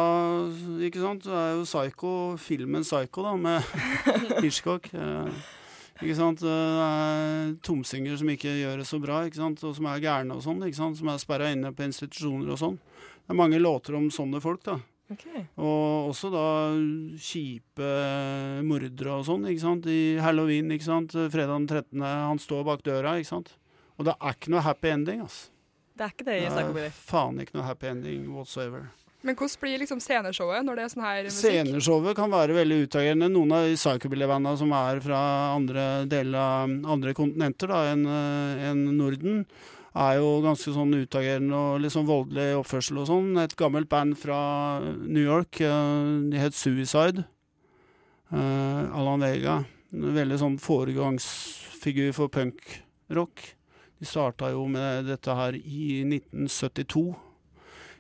ikke 0.88 1.04
sant. 1.04 1.28
Det 1.30 1.38
er 1.38 1.54
jo 1.54 1.68
Psycho, 1.70 2.16
filmen 2.42 2.84
Psycho, 2.84 3.24
da, 3.30 3.36
med 3.38 3.62
Hitchcock. 4.44 4.90
Ikke 6.02 6.18
sant. 6.18 6.42
Er 6.44 7.54
tomsinger 7.64 8.18
som 8.20 8.32
ikke 8.34 8.52
gjør 8.60 8.82
det 8.82 8.88
så 8.90 9.00
bra, 9.04 9.22
ikke 9.28 9.40
sant. 9.40 9.64
Og 9.64 9.78
som 9.78 9.88
er 9.92 10.04
gærne 10.04 10.36
og 10.36 10.44
sånn, 10.44 10.60
ikke 10.68 10.80
sant. 10.82 11.00
Som 11.00 11.12
er 11.14 11.22
sperra 11.22 11.52
inne 11.54 11.72
på 11.76 11.86
institusjoner 11.88 12.52
og 12.52 12.60
sånn. 12.60 12.76
Det 13.26 13.34
er 13.34 13.40
mange 13.40 13.62
låter 13.62 13.96
om 13.98 14.10
sånne 14.14 14.42
folk, 14.44 14.66
da. 14.68 14.80
Ok. 15.14 15.26
Og 15.62 16.10
også 16.10 16.32
da 16.34 16.46
kjipe 17.22 17.90
mordere 18.66 19.20
og 19.20 19.28
sånn, 19.28 19.46
ikke 19.52 19.64
sant. 19.64 19.88
I 19.88 20.18
halloween, 20.24 20.74
ikke 20.76 20.90
sant. 20.90 21.16
Fredag 21.16 21.54
den 21.54 21.70
13. 21.70 22.04
Han 22.04 22.42
står 22.42 22.66
bak 22.68 22.84
døra, 22.86 23.16
ikke 23.22 23.32
sant. 23.32 23.56
Og 23.96 24.10
det 24.10 24.18
er 24.20 24.36
ikke 24.36 24.52
noe 24.52 24.66
happy 24.66 24.92
ending, 24.92 25.24
altså. 25.24 25.52
Det 25.96 26.04
er 26.04 26.12
ikke 26.12 26.26
det 26.28 26.34
i 26.42 26.48
Det 26.76 26.88
er 26.90 26.96
faen 27.00 27.38
ikke 27.40 27.56
noe 27.56 27.70
happy 27.70 27.88
ending 27.88 28.28
whatsoever. 28.36 28.90
Men 29.26 29.38
hvordan 29.40 29.62
blir 29.64 29.80
liksom 29.82 30.02
sceneshowet 30.04 30.66
når 30.68 30.78
det 30.78 30.84
er 30.84 30.92
sånn 30.94 31.06
her 31.06 31.22
musikk? 31.26 31.48
Sceneshowet 31.50 32.18
kan 32.18 32.30
være 32.30 32.58
veldig 32.60 32.84
utagerende. 32.86 33.30
Noen 33.34 33.56
av 33.58 33.66
de 33.66 33.78
psychobilly-banda 33.80 34.54
som 34.60 34.74
er 34.78 35.02
fra 35.02 35.22
andre 35.56 35.86
deler 36.10 36.38
av 36.38 36.76
andre 36.96 37.16
kontinenter 37.18 37.74
enn 37.74 38.06
en 38.06 38.84
Norden, 39.00 39.42
er 39.96 40.20
jo 40.20 40.30
ganske 40.44 40.74
sånn 40.76 40.92
utagerende 40.94 41.56
og 41.56 41.82
litt 41.82 41.94
sånn 41.96 42.08
voldelig 42.08 42.60
oppførsel 42.60 43.00
og 43.02 43.10
sånn. 43.10 43.30
Et 43.42 43.58
gammelt 43.58 43.90
band 43.90 44.18
fra 44.20 44.38
New 44.84 45.24
York, 45.24 45.62
eh, 45.62 46.30
de 46.30 46.42
het 46.42 46.54
Suicide. 46.54 47.26
Uh, 48.34 48.92
Alan 48.98 49.22
Vega. 49.24 49.60
En 49.94 50.16
veldig 50.16 50.40
sånn 50.42 50.58
foregangsfigur 50.60 52.12
for 52.18 52.28
punkrock. 52.34 53.44
De 54.02 54.06
starta 54.10 54.50
jo 54.52 54.66
med 54.68 55.08
dette 55.08 55.36
her 55.38 55.56
i 55.56 56.04
1972. 56.04 57.14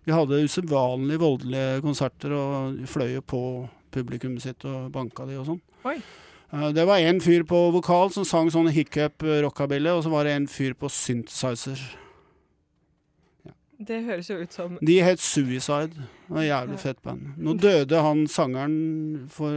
De 0.06 0.14
hadde 0.14 0.44
usedvanlig 0.46 1.18
voldelige 1.22 1.82
konserter 1.82 2.32
og 2.38 2.78
fløy 2.88 3.16
jo 3.16 3.22
på 3.26 3.42
publikummet 3.96 4.44
sitt 4.46 4.66
og 4.70 4.92
banka 4.94 5.26
de 5.26 5.40
og 5.42 5.46
sånn. 5.50 5.62
Eh, 6.54 6.72
Det 6.76 6.86
var 6.86 6.98
en 7.02 7.20
fyr 7.22 7.44
på 7.44 7.72
vokal 7.74 8.12
som 8.14 8.26
sang 8.28 8.52
sånn 8.54 8.70
hiccup 8.72 9.24
eh, 9.24 9.42
rockabilly, 9.42 9.90
og 9.90 10.04
så 10.06 10.12
var 10.14 10.24
det 10.28 10.36
en 10.38 10.48
fyr 10.48 10.74
på 10.78 10.90
synthesizer. 10.94 11.80
Det 13.86 13.98
høres 14.06 14.30
jo 14.30 14.38
ut 14.40 14.54
som 14.56 14.78
De 14.80 15.00
het 15.04 15.20
Suicide. 15.20 15.92
Det 15.98 16.32
var 16.32 16.46
jævlig 16.48 16.78
fett 16.80 17.02
band. 17.04 17.34
Nå 17.38 17.58
døde 17.60 18.00
han 18.02 18.22
sangeren 18.32 19.26
for 19.30 19.52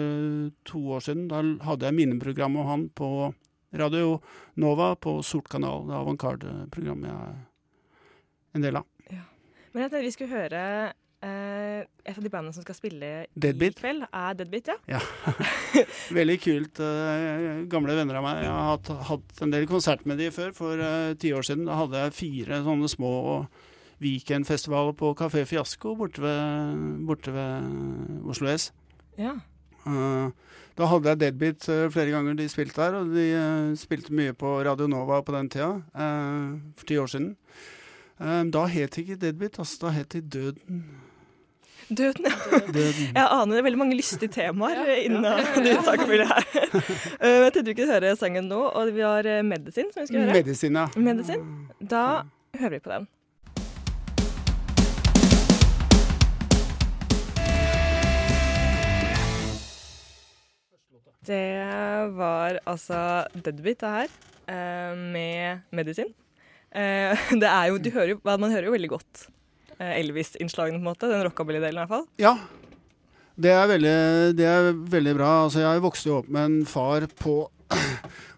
to 0.67 0.81
år 0.97 1.05
siden. 1.07 1.29
Da 1.31 1.43
hadde 1.69 1.87
jeg 1.87 1.95
minneprogram 1.95 2.57
om 2.59 2.67
han 2.67 2.89
på 2.99 3.11
Radio 3.79 4.19
Nova 4.57 4.95
på 4.97 5.21
Sort 5.23 5.49
kanal. 5.53 5.87
Det 5.87 5.95
avantgarde-programmet 6.01 7.07
jeg 7.13 7.15
er 7.15 7.37
en 8.59 8.67
del 8.67 8.81
av. 8.81 8.87
Men 9.75 9.85
jeg 9.85 9.91
tenkte 9.93 10.07
vi 10.07 10.13
skulle 10.15 10.33
høre 10.39 10.63
eh, 11.23 11.81
Et 12.09 12.17
av 12.17 12.23
de 12.25 12.31
bandene 12.33 12.55
som 12.57 12.65
skal 12.65 12.77
spille 12.79 13.11
Deadbeat. 13.35 13.77
i 13.77 13.83
kveld, 13.83 14.07
er 14.09 14.37
Deadbeat, 14.39 14.71
ja. 14.89 15.01
Veldig 16.19 16.37
kult. 16.45 16.81
eh, 16.81 17.49
gamle 17.71 17.97
venner 17.99 18.21
av 18.21 18.25
meg. 18.25 18.43
Jeg 18.47 18.53
har 18.55 18.71
hatt, 18.73 18.93
hatt 19.11 19.43
en 19.45 19.53
del 19.53 19.67
konsert 19.71 20.07
med 20.09 20.19
de 20.23 20.31
før. 20.35 20.55
For 20.57 20.81
eh, 20.81 21.15
ti 21.21 21.33
år 21.37 21.45
siden 21.47 21.67
da 21.69 21.77
hadde 21.83 22.05
jeg 22.07 22.17
fire 22.23 22.63
sånne 22.65 22.89
små 22.93 23.13
weekendfestivaler 24.03 24.95
på 24.95 25.13
Kafé 25.19 25.43
Fiasko 25.49 25.97
borte 25.99 26.23
ved, 26.23 26.83
borte 27.09 27.33
ved 27.35 28.27
Oslo 28.31 28.51
S. 28.55 28.71
ja. 29.19 29.37
Eh, 29.89 30.31
da 30.79 30.87
hadde 30.87 31.09
jeg 31.11 31.19
Deadbeat 31.23 31.65
eh, 31.73 31.87
flere 31.91 32.13
ganger 32.13 32.37
de 32.39 32.45
spilte 32.51 32.79
der, 32.79 32.95
og 33.01 33.09
de 33.11 33.23
eh, 33.35 33.71
spilte 33.81 34.13
mye 34.15 34.35
på 34.39 34.51
Radio 34.67 34.87
Nova 34.91 35.17
på 35.27 35.33
den 35.35 35.49
tida, 35.51 35.73
eh, 35.99 36.53
for 36.79 36.87
ti 36.87 36.99
år 37.01 37.09
siden. 37.11 37.33
Eh, 38.21 38.43
da 38.53 38.65
het 38.67 38.95
det 38.97 39.05
ikke 39.05 39.17
Deadbeat, 39.23 39.59
altså, 39.63 39.79
da 39.87 39.93
het 39.95 40.11
det 40.13 40.25
Døden. 40.33 40.81
Døden, 41.89 42.25
ja. 42.29 42.59
Døden. 42.75 43.13
Jeg 43.17 43.29
aner 43.33 43.63
veldig 43.65 43.79
mange 43.81 43.97
lystige 43.97 44.29
temaer 44.35 44.91
innen 45.07 45.25
de 45.65 45.77
sakene 45.87 46.27
her. 46.29 46.49
Eh, 47.21 47.39
Jeg 47.47 47.53
tenkte 47.55 47.71
vi 47.71 47.77
kunne 47.79 47.95
høre 47.95 48.17
sangen 48.21 48.51
nå, 48.51 48.59
og 48.77 48.91
vi 48.95 49.01
har 49.07 49.25
eh, 49.27 49.41
Medisin 49.47 49.89
som 49.95 50.03
vi 50.05 50.11
skal 50.11 50.27
høre. 50.27 50.35
Medisin, 50.37 50.77
ja. 50.83 50.89
Medisin. 50.97 51.47
Da 51.81 52.03
hører 52.59 52.77
vi 52.77 52.83
på 52.85 52.93
den. 52.97 53.09
Det 61.27 62.13
var 62.17 62.59
altså 62.67 63.25
Deadbeat, 63.45 63.81
det 63.81 63.89
her, 63.89 64.09
eh, 64.49 64.97
med 64.97 65.59
Medisin. 65.73 66.15
Eh, 66.75 67.27
Det 67.43 67.49
er 67.49 67.67
jo, 67.73 67.79
du 67.83 67.91
hører 67.95 68.15
jo, 68.17 68.21
man 68.25 68.51
hører 68.53 68.69
jo 68.69 68.75
veldig 68.77 68.91
godt 68.93 69.27
eh, 69.79 69.95
Elvis-innslagene, 70.03 70.79
på 70.79 70.85
en 70.85 70.91
måte. 70.91 71.11
Den 71.13 71.25
rockabilly-delen, 71.29 71.79
i 71.79 71.85
hvert 71.85 71.95
fall. 71.97 72.07
Ja. 72.21 72.35
Det 73.39 73.53
er 73.55 73.69
veldig, 73.71 73.97
det 74.39 74.47
er 74.51 74.73
veldig 74.97 75.15
bra. 75.15 75.29
Altså, 75.47 75.63
jeg 75.63 75.83
vokste 75.85 76.11
jo 76.11 76.17
opp 76.23 76.29
med 76.35 76.49
en 76.51 76.59
far 76.67 77.07
på 77.21 77.37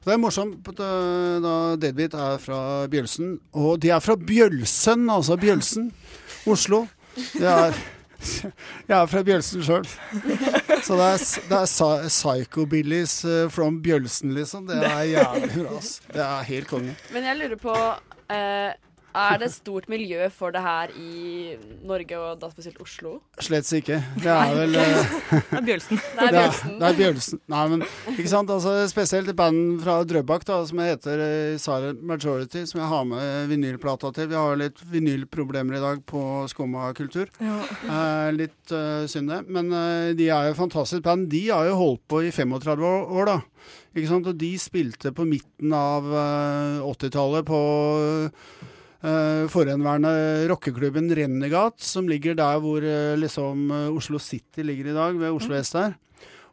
Det 0.01 0.15
er 0.15 0.19
morsomt 0.21 0.65
uh, 0.81 1.37
da 1.45 1.55
Deadbeat 1.81 2.15
er 2.17 2.39
fra 2.41 2.59
Bjølsen. 2.91 3.35
Og 3.53 3.79
de 3.83 3.91
er 3.93 4.01
fra 4.05 4.17
Bjølsen, 4.17 5.07
altså 5.13 5.37
Bjølsen. 5.41 5.91
Oslo. 6.49 6.87
Det 7.17 7.45
er 7.49 7.77
Jeg 8.91 8.97
er 8.97 9.07
fra 9.09 9.23
Bjølsen 9.25 9.63
sjøl. 9.65 9.85
Så 10.85 10.97
det 10.97 11.05
er, 11.07 11.23
det 11.51 11.57
er 11.59 11.69
psy- 11.69 12.09
psychobillies 12.11 13.15
from 13.53 13.79
Bjølsen, 13.85 14.33
liksom. 14.37 14.67
Det 14.69 14.77
er 14.85 15.05
jævlig 15.15 15.51
bra. 15.55 15.81
Det 16.17 16.25
er 16.27 16.49
helt 16.51 16.69
konge. 16.73 16.97
Men 17.15 17.29
jeg 17.31 17.39
lurer 17.41 17.61
på 17.61 17.77
eh, 18.31 18.73
Er 19.11 19.41
det 19.43 19.49
stort 19.51 19.89
miljø 19.91 20.29
for 20.31 20.55
det 20.55 20.61
her 20.63 20.93
i 20.95 21.57
Norge, 21.83 22.15
og 22.15 22.37
da 22.39 22.47
spesielt 22.53 22.79
Oslo? 22.79 23.17
Slett 23.43 23.67
ikke. 23.75 23.97
Det 24.23 24.31
er 24.31 24.53
vel 24.55 24.77
uh, 24.79 24.85
Det 25.33 25.59
er 25.59 25.65
Bjølsen. 25.67 25.99
Det 26.15 26.29
er 26.29 26.31
Det 26.31 26.39
er, 26.39 26.45
Bjølsen. 26.45 26.77
det 26.79 26.87
er 26.87 26.99
Bjølsen. 27.01 27.41
Nei, 27.51 27.65
men 27.73 27.83
ikke 28.15 28.31
sant. 28.31 28.53
Altså, 28.55 28.77
spesielt 28.93 29.35
band 29.35 29.81
fra 29.83 29.97
Drøbak 30.07 30.47
da, 30.47 30.61
som 30.69 30.79
heter 30.85 31.25
uh, 31.25 31.59
Silent 31.59 32.07
Majority, 32.07 32.63
som 32.71 32.85
jeg 32.85 32.93
har 32.93 33.11
med 33.11 33.51
vinylplata 33.51 34.13
til. 34.15 34.31
Vi 34.31 34.39
har 34.39 34.63
litt 34.63 34.79
vinylproblemer 34.95 35.81
i 35.81 35.83
dag 35.83 36.07
på 36.07 36.23
Skumma 36.55 36.93
kultur. 36.95 37.27
Ja. 37.43 37.59
Uh, 37.91 38.31
litt 38.39 38.79
synd 39.11 39.35
det. 39.35 39.43
Men 39.51 39.75
de 40.15 40.31
er 40.31 40.53
jo 40.53 40.59
fantastisk 40.63 41.03
band. 41.03 41.27
De 41.35 41.49
har 41.51 41.67
jo 41.67 41.75
holdt 41.83 42.07
på 42.07 42.23
i 42.29 42.31
35 42.31 42.87
år, 42.95 43.11
år 43.11 43.35
da. 43.35 43.41
Og 43.91 44.35
de 44.39 44.53
spilte 44.55 45.11
på 45.11 45.25
midten 45.27 45.73
av 45.75 46.05
eh, 46.07 46.83
80-tallet 46.87 47.47
på 47.49 47.59
uh, 49.03 49.47
forhenværende 49.51 50.47
rockeklubben 50.51 51.11
Rennegat, 51.11 51.81
som 51.83 52.07
ligger 52.07 52.37
der 52.39 52.61
hvor 52.63 52.85
uh, 52.85 53.19
liksom 53.19 53.67
eh, 53.71 53.89
Oslo 53.91 54.21
City 54.23 54.63
ligger 54.63 54.93
i 54.93 54.95
dag, 54.95 55.19
ved 55.19 55.35
Oslo 55.35 55.57
S 55.59 55.75
der. 55.75 55.97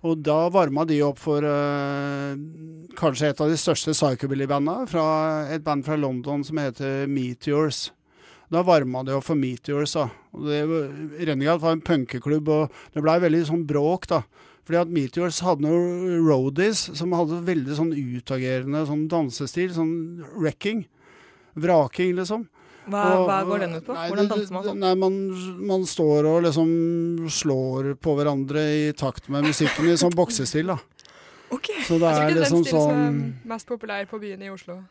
Og 0.01 0.17
da 0.25 0.47
varma 0.49 0.85
de 0.85 0.97
opp 1.05 1.19
for 1.21 1.45
uh, 1.45 2.33
kanskje 2.97 3.29
et 3.29 3.45
av 3.45 3.53
de 3.53 3.57
største 3.59 3.93
psychobilly-banda, 3.93 4.87
et 5.53 5.65
band 5.65 5.85
fra 5.85 5.97
London 5.97 6.41
som 6.43 6.57
heter 6.57 7.05
Meteors. 7.05 7.91
Da 8.49 8.63
varma 8.65 9.03
de 9.05 9.13
opp 9.13 9.29
for 9.29 9.37
Meteors. 9.37 9.93
da. 9.93 10.09
Og 10.33 10.49
det, 10.49 10.65
Rennegat 11.21 11.61
var 11.61 11.77
en 11.77 11.85
punkeklubb, 11.85 12.49
og 12.49 12.83
det 12.95 13.05
blei 13.05 13.19
veldig 13.21 13.45
sånn 13.45 13.67
bråk, 13.69 14.09
da. 14.09 14.23
Fordi 14.67 14.81
at 14.81 14.89
Meteors 14.91 15.39
hadde 15.45 15.63
noen 15.63 16.25
roadies 16.27 16.89
som 16.99 17.13
hadde 17.15 17.39
veldig 17.47 17.75
sånn 17.77 17.93
utagerende 17.95 18.81
sånn 18.89 19.05
dansestil. 19.07 19.71
Sånn 19.71 19.93
wrecking. 20.35 20.83
Vraking, 21.55 22.11
liksom. 22.19 22.43
Hva, 22.87 23.03
Og- 23.17 23.27
hva 23.27 23.37
går 23.47 23.59
den 23.63 23.75
ut 23.75 23.85
på? 23.85 23.93
Nei, 23.95 24.09
Hvordan 24.09 24.27
danser 24.31 24.51
man 24.51 24.63
sånn? 24.63 24.77
Nei, 24.79 24.93
man, 24.95 25.15
man 25.67 25.81
står 25.87 26.27
og 26.27 26.43
liksom 26.43 26.69
slår 27.31 27.95
på 27.99 28.15
hverandre 28.15 28.63
i 28.89 28.91
takt 28.93 29.27
med 29.29 29.43
musikken 29.43 29.87
i 29.91 29.95
sånn 29.99 30.15
boksestil, 30.15 30.67
da. 30.67 30.77
Ok. 31.53 31.69
Så 31.87 31.95
det 31.95 32.09
Jeg 32.09 32.15
tror 32.17 32.23
er 32.23 32.27
ikke 32.27 32.33
den 32.33 32.43
liksom 32.43 32.65
sånn 32.67 32.97
er 33.05 33.51
mest 33.53 33.69
populær 33.69 34.09
på 34.09 34.19
byen 34.19 34.43
i 34.43 34.49
Oslo. 34.51 34.81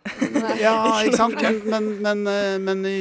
Ja, 0.62 0.76
ikke 1.04 1.18
sant. 1.18 1.36
Men, 1.44 1.60
men, 1.68 1.90
men, 2.04 2.22
eh, 2.30 2.56
men 2.62 2.80
i, 2.88 2.96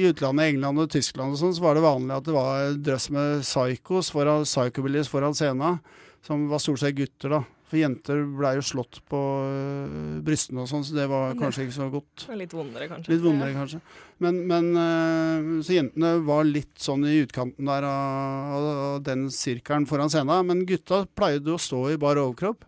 i 0.00 0.08
utlandet, 0.10 0.54
England 0.54 0.82
og 0.82 0.90
Tyskland 0.90 1.36
og 1.36 1.40
sånn, 1.40 1.54
så 1.54 1.62
var 1.64 1.78
det 1.78 1.84
vanlig 1.86 2.16
at 2.16 2.26
det 2.26 2.34
var 2.34 2.66
en 2.66 2.82
drøss 2.90 3.08
med 3.14 3.46
psychos 3.46 4.10
foran, 4.14 4.46
psychobillies 4.48 5.10
foran 5.12 5.36
scenen, 5.38 5.78
som 6.26 6.48
var 6.50 6.62
stort 6.62 6.82
sett 6.82 6.98
gutter, 6.98 7.38
da. 7.38 7.42
For 7.70 7.78
jenter 7.78 8.24
blei 8.34 8.56
jo 8.56 8.64
slått 8.66 8.98
på 9.06 9.18
øh, 9.46 10.16
brystene 10.26 10.64
og 10.64 10.66
sånn, 10.66 10.82
så 10.82 10.96
det 10.96 11.04
var 11.12 11.36
kanskje 11.38 11.68
ikke 11.68 11.76
så 11.76 11.86
godt. 11.92 12.24
Litt 12.34 12.56
vondere, 12.56 12.88
kanskje. 12.90 13.12
Litt 13.12 13.22
vondere, 13.22 13.54
kanskje. 13.54 13.78
Men, 14.20 14.40
men 14.50 14.72
øh, 14.74 15.52
Så 15.62 15.76
jentene 15.76 16.16
var 16.26 16.42
litt 16.48 16.74
sånn 16.82 17.06
i 17.06 17.20
utkanten 17.22 17.70
der 17.70 17.86
av, 17.86 18.66
av 18.88 18.98
den 19.06 19.28
sirkelen 19.30 19.86
foran 19.86 20.10
scenen. 20.10 20.50
Men 20.50 20.66
gutta 20.66 21.04
pleide 21.14 21.54
å 21.54 21.62
stå 21.62 21.84
i 21.94 22.00
bar 22.02 22.18
overkropp 22.18 22.66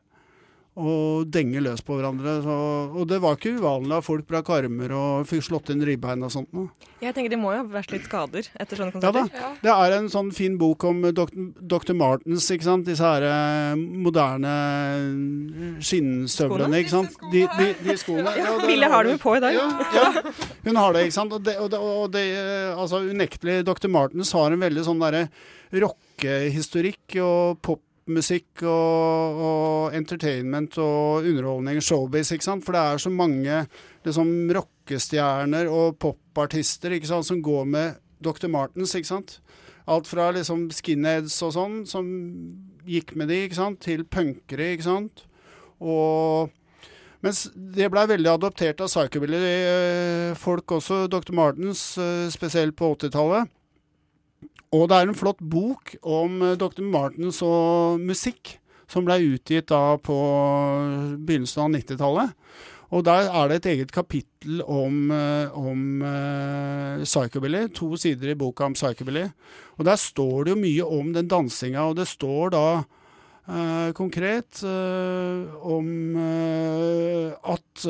og 0.72 1.26
denge 1.28 1.60
løs 1.60 1.82
på 1.84 1.98
hverandre. 1.98 2.38
Så, 2.46 2.54
og 2.96 3.04
det 3.10 3.18
var 3.20 3.36
ikke 3.36 3.58
uvanlig 3.58 3.92
at 3.98 4.06
folk 4.06 4.24
brakk 4.30 4.48
armer 4.56 4.94
og 4.96 5.26
fikk 5.28 5.44
slått 5.44 5.68
inn 5.74 5.82
ribbein 5.84 6.24
og 6.24 6.32
sånt. 6.32 6.48
noe. 6.56 6.70
Jeg 7.02 7.12
tenker 7.16 7.34
De 7.34 7.38
må 7.40 7.50
jo 7.52 7.58
ha 7.60 7.66
vært 7.68 7.92
litt 7.92 8.06
skader 8.06 8.46
etter 8.56 8.78
sånne 8.80 8.94
Ja 9.02 9.10
da. 9.12 9.24
konserter. 9.26 9.42
Ja. 9.42 9.50
Det 9.66 9.74
er 9.74 9.96
en 9.98 10.08
sånn 10.12 10.30
fin 10.32 10.56
bok 10.56 10.86
om 10.88 11.02
Dr. 11.12 11.92
Martens, 11.98 12.48
ikke 12.54 12.64
sant. 12.70 12.86
Disse 12.88 13.04
her 13.04 13.26
eh, 13.28 13.76
moderne 13.76 14.54
skinnstøvlene, 15.84 16.80
ikke 16.82 16.94
sant. 16.94 17.20
De, 17.32 17.44
de, 17.58 17.68
de 17.84 17.96
skoene. 18.00 18.32
Ja, 18.38 18.54
Ville 18.64 18.88
har 18.92 19.04
dem 19.04 19.16
jo 19.18 19.22
på 19.22 19.36
i 19.36 19.42
dag. 19.44 19.56
Ja, 19.58 19.68
ja, 19.98 20.34
hun 20.64 20.80
har 20.80 20.96
det, 20.96 21.06
ikke 21.08 21.18
sant. 21.20 21.36
Og 21.36 21.44
det, 21.46 21.58
og 21.60 21.68
det, 21.72 21.80
og 21.82 22.08
det 22.16 22.24
eh, 22.38 22.72
altså 22.78 23.02
unektelig, 23.12 23.60
Dr. 23.68 23.90
Martens 23.92 24.32
har 24.36 24.54
en 24.56 24.62
veldig 24.64 24.86
sånn 24.88 25.02
derre 25.02 25.26
rockehistorikk 25.72 27.16
og 27.24 27.60
popmusikk 28.02 28.64
og, 28.66 29.42
og 29.46 29.94
entertainment 29.94 30.76
og 30.78 31.24
underholdning, 31.24 31.80
showbiz, 31.82 32.32
ikke 32.32 32.44
sant. 32.44 32.64
For 32.64 32.74
det 32.74 32.80
er 32.82 32.98
så 32.98 33.10
mange 33.10 33.66
liksom 34.04 34.50
rockestjerner 34.52 35.70
og 35.70 35.98
popartister, 35.98 36.92
ikke 36.92 37.06
sant, 37.06 37.26
som 37.26 37.42
går 37.42 37.64
med 37.64 38.00
Dr. 38.22 38.48
Martens, 38.48 38.94
ikke 38.94 39.08
sant. 39.08 39.40
Alt 39.86 40.06
fra 40.06 40.30
liksom 40.34 40.70
skinheads 40.70 41.40
og 41.42 41.54
sånn, 41.54 41.78
som 41.86 42.06
gikk 42.86 43.14
med 43.16 43.30
de, 43.30 43.44
ikke 43.46 43.60
sant, 43.60 43.80
til 43.82 44.04
punkere, 44.04 44.72
ikke 44.74 44.88
sant. 44.88 45.24
Og 45.82 46.50
mens 47.22 47.46
det 47.54 47.90
blei 47.90 48.06
veldig 48.10 48.32
adoptert 48.32 48.82
av 48.82 48.90
psychobilly-folk 48.90 50.78
også, 50.78 51.06
Dr. 51.10 51.34
Martens, 51.38 51.96
eh, 51.98 52.30
spesielt 52.34 52.74
på 52.78 52.94
80-tallet. 52.96 53.50
Og 54.72 54.88
det 54.88 54.98
er 54.98 55.08
en 55.08 55.16
flott 55.16 55.40
bok 55.52 55.94
om 56.00 56.40
eh, 56.40 56.58
Dr. 56.60 56.84
Martens 56.88 57.42
og 57.44 58.00
musikk, 58.00 58.56
som 58.88 59.04
ble 59.04 59.18
utgitt 59.34 59.68
da 59.72 59.98
på 60.00 60.16
begynnelsen 61.20 61.66
av 61.66 61.74
90-tallet. 61.76 62.32
Og 62.92 63.04
der 63.06 63.28
er 63.32 63.48
det 63.48 63.58
et 63.60 63.68
eget 63.72 63.92
kapittel 63.92 64.60
om, 64.68 65.06
eh, 65.16 65.52
om 65.56 66.02
uh, 66.04 67.04
psychobilly. 67.04 67.66
To 67.72 67.94
sider 67.96 68.32
i 68.32 68.36
boka 68.36 68.66
om 68.68 68.76
psychobilly. 68.76 69.24
Og 69.78 69.86
der 69.88 69.96
står 69.96 70.44
det 70.44 70.52
jo 70.52 70.60
mye 70.60 70.88
om 71.00 71.14
den 71.16 71.28
dansinga, 71.28 71.86
og 71.88 71.96
det 71.96 72.04
står 72.10 72.52
da 72.52 72.66
uh, 72.84 73.88
konkret 73.96 74.60
uh, 74.68 75.56
om 75.64 76.20
at 76.20 77.88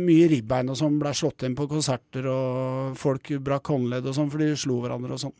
mye 0.00 0.28
ribbein 0.32 0.72
og 0.72 0.80
sånn 0.80 0.96
ble 1.00 1.12
slått 1.16 1.44
inn 1.44 1.56
på 1.56 1.68
konserter, 1.68 2.24
og 2.32 2.96
folk 3.00 3.34
brakk 3.44 3.68
håndledd 3.74 4.08
og 4.08 4.16
sånn, 4.16 4.32
for 4.32 4.40
de 4.40 4.54
slo 4.56 4.80
hverandre 4.80 5.18
og 5.18 5.26
sånn. 5.28 5.36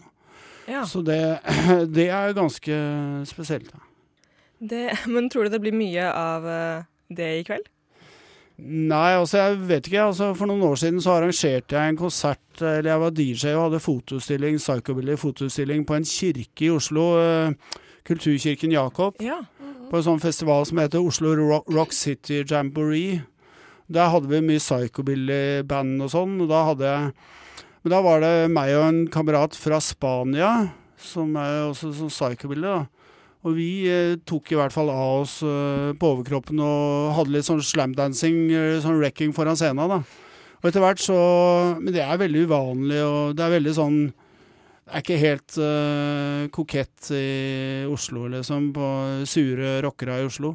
Ja. 0.68 0.84
Så 0.86 1.02
det, 1.06 1.18
det 1.96 2.08
er 2.10 2.34
ganske 2.36 2.76
spesielt. 3.28 3.72
Det, 4.62 4.84
men 5.10 5.28
tror 5.30 5.44
du 5.48 5.54
det 5.56 5.60
blir 5.64 5.74
mye 5.74 6.04
av 6.14 6.44
eh, 6.46 6.84
det 7.10 7.30
i 7.40 7.44
kveld? 7.46 7.66
Nei, 8.62 9.16
altså 9.16 9.40
jeg 9.40 9.56
vet 9.66 9.88
ikke. 9.88 10.04
altså 10.12 10.28
For 10.38 10.46
noen 10.46 10.62
år 10.62 10.76
siden 10.78 11.00
så 11.02 11.16
arrangerte 11.16 11.74
jeg 11.74 11.94
en 11.94 11.98
konsert, 11.98 12.44
eller 12.60 12.90
jeg 12.92 13.00
var 13.02 13.14
DJ 13.16 13.54
og 13.56 13.62
hadde 13.64 13.80
fotostilling, 13.82 14.60
psychobilly 14.62 15.16
fotostilling 15.18 15.82
på 15.88 15.96
en 15.98 16.06
kirke 16.06 16.68
i 16.68 16.70
Oslo. 16.70 17.08
eh, 17.18 17.80
Kulturkirken 18.06 18.72
Jakob. 18.74 19.18
Ja. 19.22 19.40
på 19.90 19.98
en 19.98 20.04
sånn 20.06 20.22
festival 20.22 20.64
som 20.64 20.78
heter 20.80 21.02
Oslo 21.04 21.34
Rock, 21.36 21.66
Rock 21.68 21.92
City 21.92 22.38
Jamboree. 22.48 23.20
Der 23.92 24.08
hadde 24.08 24.30
vi 24.30 24.38
mye 24.40 24.62
psychobilly-band 24.62 26.00
og 26.06 26.08
sånn, 26.14 26.38
og 26.40 26.48
da 26.48 26.62
hadde 26.70 26.88
jeg 26.88 27.10
Men 27.82 27.94
da 27.96 28.00
var 28.04 28.22
det 28.22 28.34
meg 28.54 28.72
og 28.76 28.84
en 28.86 29.04
kamerat 29.10 29.56
fra 29.58 29.80
Spania, 29.82 30.52
som 31.02 31.34
er 31.38 31.64
også 31.66 31.90
sånn 31.98 32.12
psychobilly, 32.12 32.68
da. 32.68 33.02
Og 33.42 33.56
vi 33.56 33.70
eh, 33.90 34.20
tok 34.22 34.52
i 34.52 34.58
hvert 34.58 34.74
fall 34.74 34.90
av 34.92 35.24
oss 35.24 35.40
eh, 35.42 35.90
på 35.98 36.10
overkroppen 36.14 36.60
og 36.62 37.14
hadde 37.16 37.34
litt 37.34 37.48
sånn 37.48 37.62
slamdancing, 37.66 38.44
eh, 38.54 38.76
sånn 38.84 39.00
wrecking 39.00 39.34
foran 39.34 39.58
scenen, 39.58 39.90
da. 39.90 40.28
Og 40.62 40.68
etter 40.70 40.84
hvert 40.84 41.02
så 41.02 41.16
Men 41.80 41.90
det 41.90 42.04
er 42.04 42.20
veldig 42.20 42.44
uvanlig, 42.46 43.00
og 43.02 43.34
det 43.34 43.42
er 43.42 43.54
veldig 43.56 43.72
sånn 43.74 43.96
Det 44.12 44.92
er 44.92 45.02
ikke 45.02 45.18
helt 45.18 45.56
eh, 45.58 46.44
kokett 46.54 47.10
i 47.18 47.26
Oslo, 47.90 48.28
liksom, 48.30 48.70
på 48.76 48.88
sure 49.26 49.80
rockere 49.82 50.20
i 50.22 50.28
Oslo. 50.28 50.54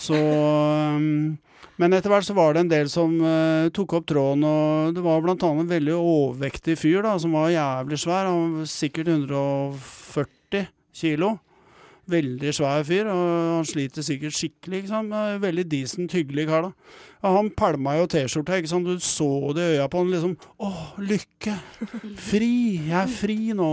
Så 0.00 0.16
um, 0.16 1.36
Men 1.80 1.96
etter 1.96 2.12
hvert 2.12 2.26
så 2.26 2.36
var 2.36 2.54
det 2.54 2.64
en 2.64 2.70
del 2.70 2.90
som 2.92 3.16
uh, 3.18 3.70
tok 3.74 3.96
opp 3.98 4.06
tråden, 4.10 4.44
og 4.46 4.94
det 4.96 5.02
var 5.04 5.24
blant 5.24 5.42
annet 5.46 5.64
en 5.64 5.72
veldig 5.72 5.96
overvektig 5.96 6.76
fyr 6.78 7.02
da, 7.06 7.16
som 7.20 7.34
var 7.34 7.52
jævlig 7.54 7.98
svær. 8.02 8.30
Han 8.30 8.60
var 8.60 8.70
sikkert 8.70 9.10
140 9.10 10.68
kilo. 10.94 11.34
Veldig 12.10 12.52
svær 12.52 12.84
fyr, 12.84 13.08
og 13.08 13.24
han 13.56 13.66
sliter 13.66 14.04
sikkert 14.04 14.36
skikkelig. 14.36 14.82
ikke 14.82 14.92
sant? 14.92 15.14
Veldig 15.40 15.64
decent, 15.72 16.12
hyggelig 16.12 16.46
kar. 16.50 16.68
da. 16.68 17.02
Og 17.24 17.36
han 17.38 17.50
pælma 17.56 17.96
jo 17.96 18.08
T-skjorta, 18.12 18.58
ikke 18.60 18.72
sant. 18.74 18.86
Du 18.86 19.00
så 19.00 19.30
det 19.56 19.64
i 19.64 19.76
øya 19.78 19.88
på 19.88 20.02
han 20.02 20.12
liksom 20.12 20.34
Å, 20.60 20.72
lykke! 21.00 21.56
Fri! 22.20 22.52
Jeg 22.90 22.98
er 23.00 23.08
fri 23.10 23.38
nå! 23.56 23.72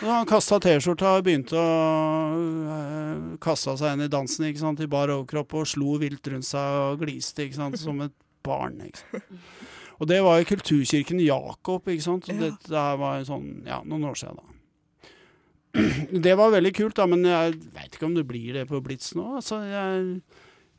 Og 0.00 0.08
han 0.10 0.28
kasta 0.28 0.58
T-skjorta 0.62 1.14
og 1.18 1.26
begynte 1.26 1.58
å 1.58 1.68
øh, 2.74 3.22
kaste 3.42 3.76
seg 3.80 3.94
inn 3.94 4.06
i 4.06 4.10
dansen 4.12 4.48
ikke 4.48 4.62
sant, 4.62 4.82
i 4.82 4.90
bar 4.90 5.12
overkropp 5.14 5.54
og 5.60 5.68
slo 5.70 5.98
vilt 6.02 6.26
rundt 6.32 6.48
seg 6.48 6.80
og 6.80 7.04
gliste 7.04 7.46
ikke 7.46 7.60
sant, 7.60 7.78
som 7.80 8.02
et 8.04 8.14
barn. 8.44 8.80
ikke 8.86 9.04
sant. 9.04 9.40
Og 10.02 10.10
det 10.10 10.18
var 10.26 10.40
i 10.42 10.48
kulturkirken 10.48 11.20
Jakob, 11.22 11.86
ikke 11.88 12.04
sant. 12.04 12.28
Og 12.28 12.40
dette 12.40 12.86
var 13.00 13.22
sånn, 13.28 13.62
ja, 13.68 13.78
noen 13.86 14.08
år 14.10 14.18
siden, 14.18 14.40
da. 14.40 14.50
Det 16.24 16.34
var 16.38 16.52
veldig 16.54 16.70
kult, 16.74 16.96
da, 16.98 17.06
men 17.10 17.24
jeg 17.26 17.54
veit 17.74 17.96
ikke 17.96 18.06
om 18.06 18.14
det 18.14 18.22
blir 18.28 18.54
det 18.54 18.68
på 18.70 18.78
Blitz 18.82 19.10
nå. 19.18 19.24
Altså, 19.40 19.58
jeg, 19.66 20.20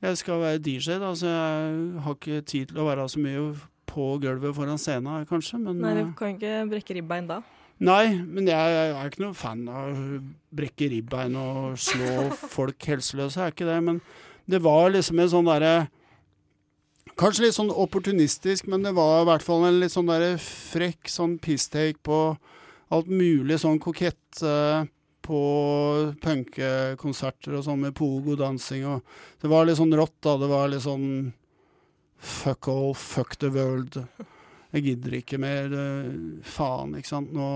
jeg 0.05 0.19
skal 0.21 0.39
være 0.43 0.61
DJ, 0.63 0.99
da, 1.01 1.09
så 1.19 1.31
jeg 1.31 2.03
har 2.05 2.15
ikke 2.15 2.43
tid 2.47 2.71
til 2.71 2.79
å 2.79 2.87
være 2.87 3.07
så 3.11 3.23
mye 3.23 3.49
på 3.89 4.07
gulvet 4.23 4.55
foran 4.55 4.79
scenen, 4.79 5.27
kanskje. 5.27 5.59
Men, 5.63 5.81
Nei, 5.83 5.93
eh, 5.99 6.07
du 6.07 6.15
kan 6.15 6.35
ikke 6.35 6.55
brekke 6.71 6.97
ribbein 6.99 7.27
da. 7.27 7.41
Nei, 7.83 8.15
men 8.23 8.47
jeg, 8.47 8.75
er 8.95 9.09
ikke 9.09 9.25
noen 9.25 9.35
fan 9.35 9.65
av 9.67 9.89
å 9.91 10.19
brekke 10.55 10.87
ribbein 10.93 11.35
og 11.35 11.75
slå 11.81 12.29
folk 12.55 12.87
helseløse, 12.87 13.41
jeg 13.41 13.51
er 13.51 13.55
ikke 13.55 13.67
det. 13.67 13.79
Men 13.83 13.99
det 14.47 14.61
var 14.63 14.93
liksom 14.93 15.19
en 15.19 15.31
sånn 15.33 15.51
derre 15.51 15.75
Kanskje 17.15 17.45
litt 17.45 17.55
sånn 17.55 17.69
opportunistisk, 17.71 18.65
men 18.67 18.81
det 18.83 18.91
var 18.97 19.21
i 19.21 19.27
hvert 19.29 19.43
fall 19.45 19.61
en 19.63 19.77
litt 19.79 19.93
sånn 19.93 20.09
derre 20.09 20.33
frekk 20.41 21.07
sånn 21.07 21.37
pisstake 21.39 22.01
på 22.03 22.17
alt 22.91 23.07
mulig 23.07 23.55
sånn 23.61 23.77
kokett 23.79 24.41
uh, 24.43 24.83
på 25.23 25.39
punkekonserter 26.25 27.55
og 27.55 27.63
sånn 27.69 27.85
med 27.85 27.95
pogo-dansing 27.95 28.83
og 28.89 29.15
Det 29.39 29.47
var 29.51 29.63
litt 29.63 29.79
sånn 29.79 29.95
rått, 29.95 30.17
da. 30.25 30.35
Det 30.41 30.49
var 30.51 30.67
litt 30.73 30.83
sånn 30.83 31.07
fuck 32.19 32.67
all, 32.67 32.93
fuck 32.97 33.37
the 33.39 33.53
world. 33.53 34.01
Jeg 34.75 34.83
gidder 34.89 35.13
ikke 35.21 35.39
mer. 35.39 35.71
Faen, 36.43 36.97
ikke 36.99 37.13
sant. 37.13 37.31
Nå 37.35 37.47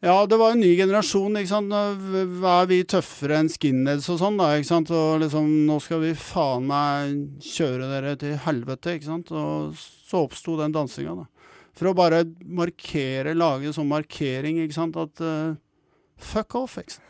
Ja, 0.00 0.24
det 0.24 0.38
var 0.40 0.54
en 0.54 0.62
ny 0.62 0.70
generasjon, 0.78 1.34
ikke 1.36 1.50
sant. 1.50 1.72
Nå 1.72 2.44
er 2.48 2.68
vi 2.68 2.78
tøffere 2.88 3.40
enn 3.40 3.50
skinheads 3.52 4.08
og 4.12 4.20
sånn, 4.20 4.38
da, 4.40 4.52
ikke 4.56 4.70
sant. 4.70 4.92
Og 4.96 5.20
liksom, 5.24 5.48
nå 5.68 5.76
skal 5.84 6.00
vi 6.04 6.14
faen 6.16 6.68
meg 6.68 7.18
kjøre 7.44 7.88
dere 7.90 8.14
til 8.20 8.38
helvete, 8.46 8.96
ikke 8.96 9.08
sant. 9.08 9.32
Og 9.32 9.76
så 9.80 10.24
oppsto 10.24 10.56
den 10.60 10.76
dansinga, 10.76 11.16
da. 11.22 11.28
For 11.76 11.88
å 11.88 11.96
bare 11.96 12.24
markere, 12.44 13.36
lage 13.36 13.72
sånn 13.72 13.88
markering, 13.88 14.60
ikke 14.64 14.76
sant, 14.76 14.96
at 15.00 15.22
uh, 15.24 15.56
fuck 16.20 16.58
off, 16.60 16.76
ikke 16.80 16.98
sant. 16.98 17.09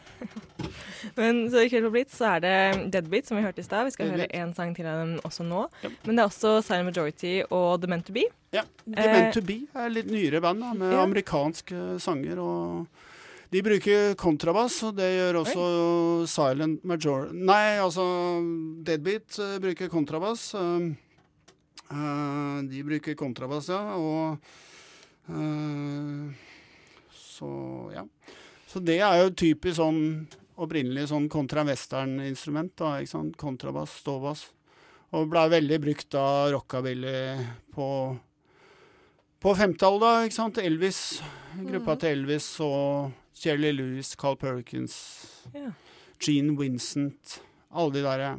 Men 1.16 1.42
så 1.50 1.64
i 1.64 1.70
kveld 1.70 1.86
på 1.88 1.92
Blitz 1.94 2.16
så 2.18 2.34
er 2.34 2.42
det 2.44 2.56
Deadbeat, 2.94 3.28
som 3.28 3.38
vi 3.38 3.44
hørte 3.44 3.62
i 3.62 3.66
stad. 3.66 3.88
Vi 3.88 3.94
skal 3.94 4.12
høre 4.12 4.28
én 4.36 4.52
sang 4.56 4.74
til 4.76 4.88
av 4.88 5.00
dem 5.02 5.14
også 5.26 5.46
nå. 5.46 5.66
Ja. 5.84 5.90
Men 6.06 6.16
det 6.16 6.24
er 6.24 6.30
også 6.30 6.56
Silent 6.64 6.90
Majority 6.90 7.34
og 7.48 7.80
The 7.82 7.90
Meant 7.90 8.06
To 8.08 8.16
Be. 8.16 8.26
Ja. 8.54 8.64
The 8.84 8.98
Eh, 8.98 9.12
Meant 9.14 9.34
To 9.36 9.42
Be 9.46 9.60
er 9.74 9.92
litt 9.92 10.10
nyere 10.10 10.42
band, 10.44 10.64
da, 10.64 10.72
med 10.74 10.94
ja. 10.94 11.04
amerikanske 11.04 12.00
sanger. 12.02 12.40
og 12.42 12.86
De 13.50 13.62
bruker 13.66 14.14
kontrabass, 14.20 14.82
og 14.86 14.96
det 14.98 15.08
gjør 15.16 15.40
også 15.42 15.64
Silent 16.30 16.84
Major... 16.84 17.30
Nei, 17.32 17.78
altså 17.82 18.04
Deadbeat 18.86 19.38
eh, 19.42 19.56
bruker 19.62 19.90
kontrabass. 19.90 20.52
Uh, 20.54 20.92
eh, 21.90 22.60
de 22.70 22.84
bruker 22.86 23.18
kontrabass, 23.18 23.72
ja, 23.72 23.96
og 23.96 24.38
uh, 25.30 26.30
Så 27.10 27.50
ja. 27.94 28.04
Så 28.70 28.82
det 28.86 29.00
er 29.02 29.24
jo 29.24 29.34
typisk 29.34 29.80
sånn 29.80 30.00
opprinnelig 30.60 31.08
sånn 31.10 31.28
kontra-western-instrument, 31.32 32.74
da, 32.78 32.98
ikke 33.00 33.14
sant. 33.14 33.36
Kontrabass, 33.40 33.96
ståbass. 34.02 34.44
Og 35.16 35.30
blei 35.32 35.48
veldig 35.50 35.78
brukt 35.82 36.14
av 36.18 36.52
rockabilly 36.54 37.14
på 37.74 37.86
på 39.40 39.54
50-tallet, 39.56 40.02
da, 40.04 40.26
ikke 40.26 40.36
sant. 40.36 40.60
Elvis. 40.60 40.98
Gruppa 41.64 41.96
til 41.98 42.18
Elvis 42.18 42.46
og 42.62 43.40
Jerry 43.40 43.72
Lewis, 43.72 44.12
Carl 44.20 44.36
Perkins, 44.38 44.94
yeah. 45.54 45.72
Gene 46.20 46.52
Vincent. 46.58 47.38
Alle 47.72 47.94
de 47.94 48.02
derre 48.04 48.34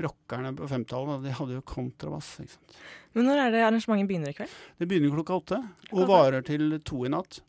rockerne 0.00 0.54
på 0.56 0.70
50-tallet, 0.70 1.26
de 1.26 1.34
hadde 1.36 1.58
jo 1.58 1.66
kontrabass. 1.68 2.38
ikke 2.40 2.54
sant. 2.54 2.78
Men 3.12 3.28
når 3.28 3.42
er 3.42 3.52
det 3.52 3.62
arrangementet 3.66 4.08
begynner 4.08 4.32
i 4.32 4.38
kveld? 4.38 4.56
Det 4.80 4.88
begynner 4.88 5.14
klokka 5.18 5.36
åtte 5.42 5.60
og 5.92 6.08
varer 6.08 6.44
til 6.46 6.78
to 6.86 7.04
i 7.04 7.12
natt. 7.12 7.42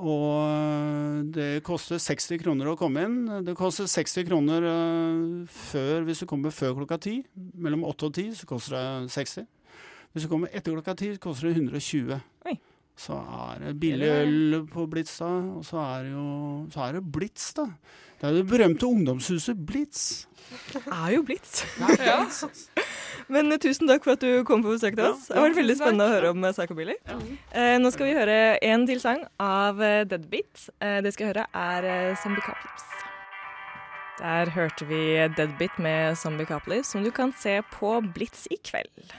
Og 0.00 1.26
det 1.36 1.62
koster 1.66 2.00
60 2.00 2.40
kroner 2.40 2.70
å 2.70 2.76
komme 2.80 3.04
inn. 3.04 3.18
Det 3.44 3.52
koster 3.58 3.90
60 3.90 4.24
kroner 4.30 4.64
eh, 4.64 5.50
før, 5.52 6.06
hvis 6.08 6.22
du 6.22 6.28
kommer 6.30 6.54
før 6.54 6.78
klokka 6.80 6.96
ti. 7.02 7.18
Mellom 7.36 7.84
8 7.84 8.08
og 8.08 8.14
10 8.16 8.38
så 8.40 8.48
koster 8.48 8.78
det 8.78 9.12
60. 9.12 9.48
Hvis 10.12 10.24
du 10.24 10.32
kommer 10.32 10.52
etter 10.52 10.72
klokka 10.72 10.96
ti, 10.96 11.12
koster 11.20 11.50
det 11.50 11.60
120. 11.60 12.16
Oi. 12.48 12.56
Så 13.02 13.16
er 13.18 13.58
det 13.64 13.72
billig 13.82 14.08
øl 14.14 14.60
på 14.70 14.86
Blitz, 14.90 15.16
da. 15.18 15.30
Og 15.58 15.64
så 15.66 15.80
er 15.82 16.04
det 16.06 16.12
jo 16.14 16.26
så 16.70 16.84
er 16.86 16.98
det 16.98 17.02
Blitz, 17.14 17.48
da. 17.58 17.66
Det 18.20 18.28
er 18.28 18.36
det 18.36 18.44
berømte 18.46 18.86
ungdomshuset 18.86 19.58
Blitz. 19.66 20.26
Det 20.70 20.82
er 20.86 21.08
jo 21.16 21.24
Blitz. 21.26 21.64
Men 23.32 23.50
eh, 23.50 23.58
tusen 23.62 23.90
takk 23.90 24.04
for 24.06 24.14
at 24.14 24.22
du 24.22 24.44
kom 24.46 24.62
på 24.62 24.76
besøk 24.76 24.94
til 24.94 25.08
oss. 25.08 25.26
Det 25.26 25.38
har 25.38 25.48
vært 25.48 25.58
veldig 25.58 25.76
spennende 25.80 26.06
å 26.06 26.12
høre 26.12 26.30
om 26.34 26.46
eh, 26.46 26.54
Psychobilly. 26.54 26.94
Eh, 27.50 27.74
nå 27.82 27.90
skal 27.94 28.08
vi 28.08 28.14
høre 28.14 28.38
en 28.62 28.86
til 28.86 29.02
sang 29.02 29.24
av 29.42 29.82
Deadbeat. 29.82 30.68
Eh, 30.78 31.00
det 31.02 31.14
skal 31.16 31.32
høre 31.32 31.48
er 31.50 31.88
Zombie 32.22 32.44
Caplips. 32.46 32.86
Der 34.20 34.54
hørte 34.54 34.86
vi 34.86 35.02
Deadbeat 35.34 35.82
med 35.82 36.14
Zombie 36.20 36.46
Caplips, 36.46 36.94
som 36.94 37.02
du 37.02 37.10
kan 37.10 37.34
se 37.34 37.58
på 37.74 37.96
Blitz 38.14 38.46
i 38.54 38.60
kveld. 38.62 39.16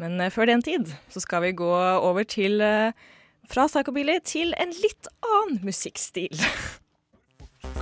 Men 0.00 0.20
eh, 0.20 0.30
før 0.32 0.48
den 0.52 0.62
tid 0.64 0.92
så 1.12 1.20
skal 1.20 1.42
vi 1.46 1.56
gå 1.56 1.72
over 1.72 2.24
til 2.24 2.60
eh, 2.64 2.92
fra 3.50 3.66
Psychobilly 3.68 4.20
til 4.24 4.54
en 4.60 4.72
litt 4.82 5.10
annen 5.26 5.60
musikkstil. 5.66 6.38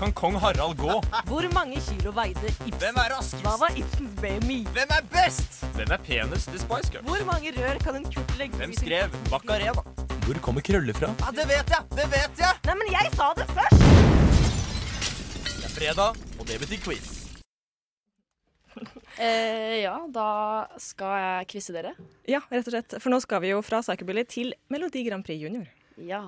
Kan 0.01 0.12
kong 0.16 0.37
Harald 0.40 0.79
gå? 0.81 0.94
Hvor 1.29 1.46
mange 1.53 1.81
kilo 1.85 2.12
veide 2.16 2.49
Ibsen? 2.49 2.73
Hvem 2.81 2.99
er 3.03 3.12
raskest? 3.12 3.42
Hva 3.44 3.57
var 3.61 3.75
Ibsens 3.77 4.14
BMI? 4.20 4.59
Hvem 4.73 4.94
er 4.96 5.05
best? 5.12 5.61
Hvem 5.77 5.92
er 5.92 6.01
penest 6.07 6.49
til 6.53 6.62
Spice 6.62 6.92
Girls? 6.94 7.05
Hvor 7.09 7.25
mange 7.29 7.53
rør 7.57 7.81
kan 7.85 7.99
en 7.99 8.07
kurt 8.09 8.33
legge 8.40 8.57
Hvem 8.61 8.73
skrev 8.77 9.16
Macarena? 9.33 9.85
Hvor 10.25 10.40
kommer 10.44 10.64
krøller 10.64 10.96
fra? 10.96 11.12
Ja, 11.20 11.33
det 11.37 11.49
vet 11.53 11.75
jeg! 11.77 11.85
Det 11.96 12.09
vet 12.16 12.44
jeg! 12.44 12.61
Nei, 12.68 12.79
men 12.81 12.92
jeg 12.96 13.12
sa 13.16 13.33
det 13.37 13.49
først! 13.53 13.88
Det 15.51 15.64
er 15.68 15.75
fredag, 15.77 16.23
og 16.38 16.49
det 16.49 16.61
betyr 16.64 16.85
quiz. 16.88 17.19
Eh, 19.21 19.81
ja, 19.83 19.97
da 20.09 20.29
skal 20.81 21.16
jeg 21.21 21.49
quize 21.53 21.75
dere. 21.75 21.90
Ja, 22.31 22.40
rett 22.49 22.69
og 22.69 22.75
slett. 22.75 22.95
For 23.03 23.12
nå 23.12 23.19
skal 23.21 23.43
vi 23.45 23.51
jo 23.53 23.61
fra 23.64 23.83
Psychobilly 23.85 24.25
til 24.31 24.55
Melodi 24.73 25.03
Grand 25.07 25.27
Prix 25.27 25.43
Junior. 25.43 25.66
Ja. 26.01 26.23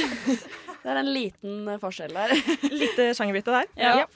det 0.82 0.92
er 0.92 1.00
en 1.00 1.10
liten 1.12 1.68
eh, 1.68 1.80
forskjell 1.82 2.14
der. 2.16 2.32
Litt 2.72 3.00
eh, 3.02 3.12
sjangerbytte 3.16 3.52
der. 3.52 3.68
Ja. 3.76 4.06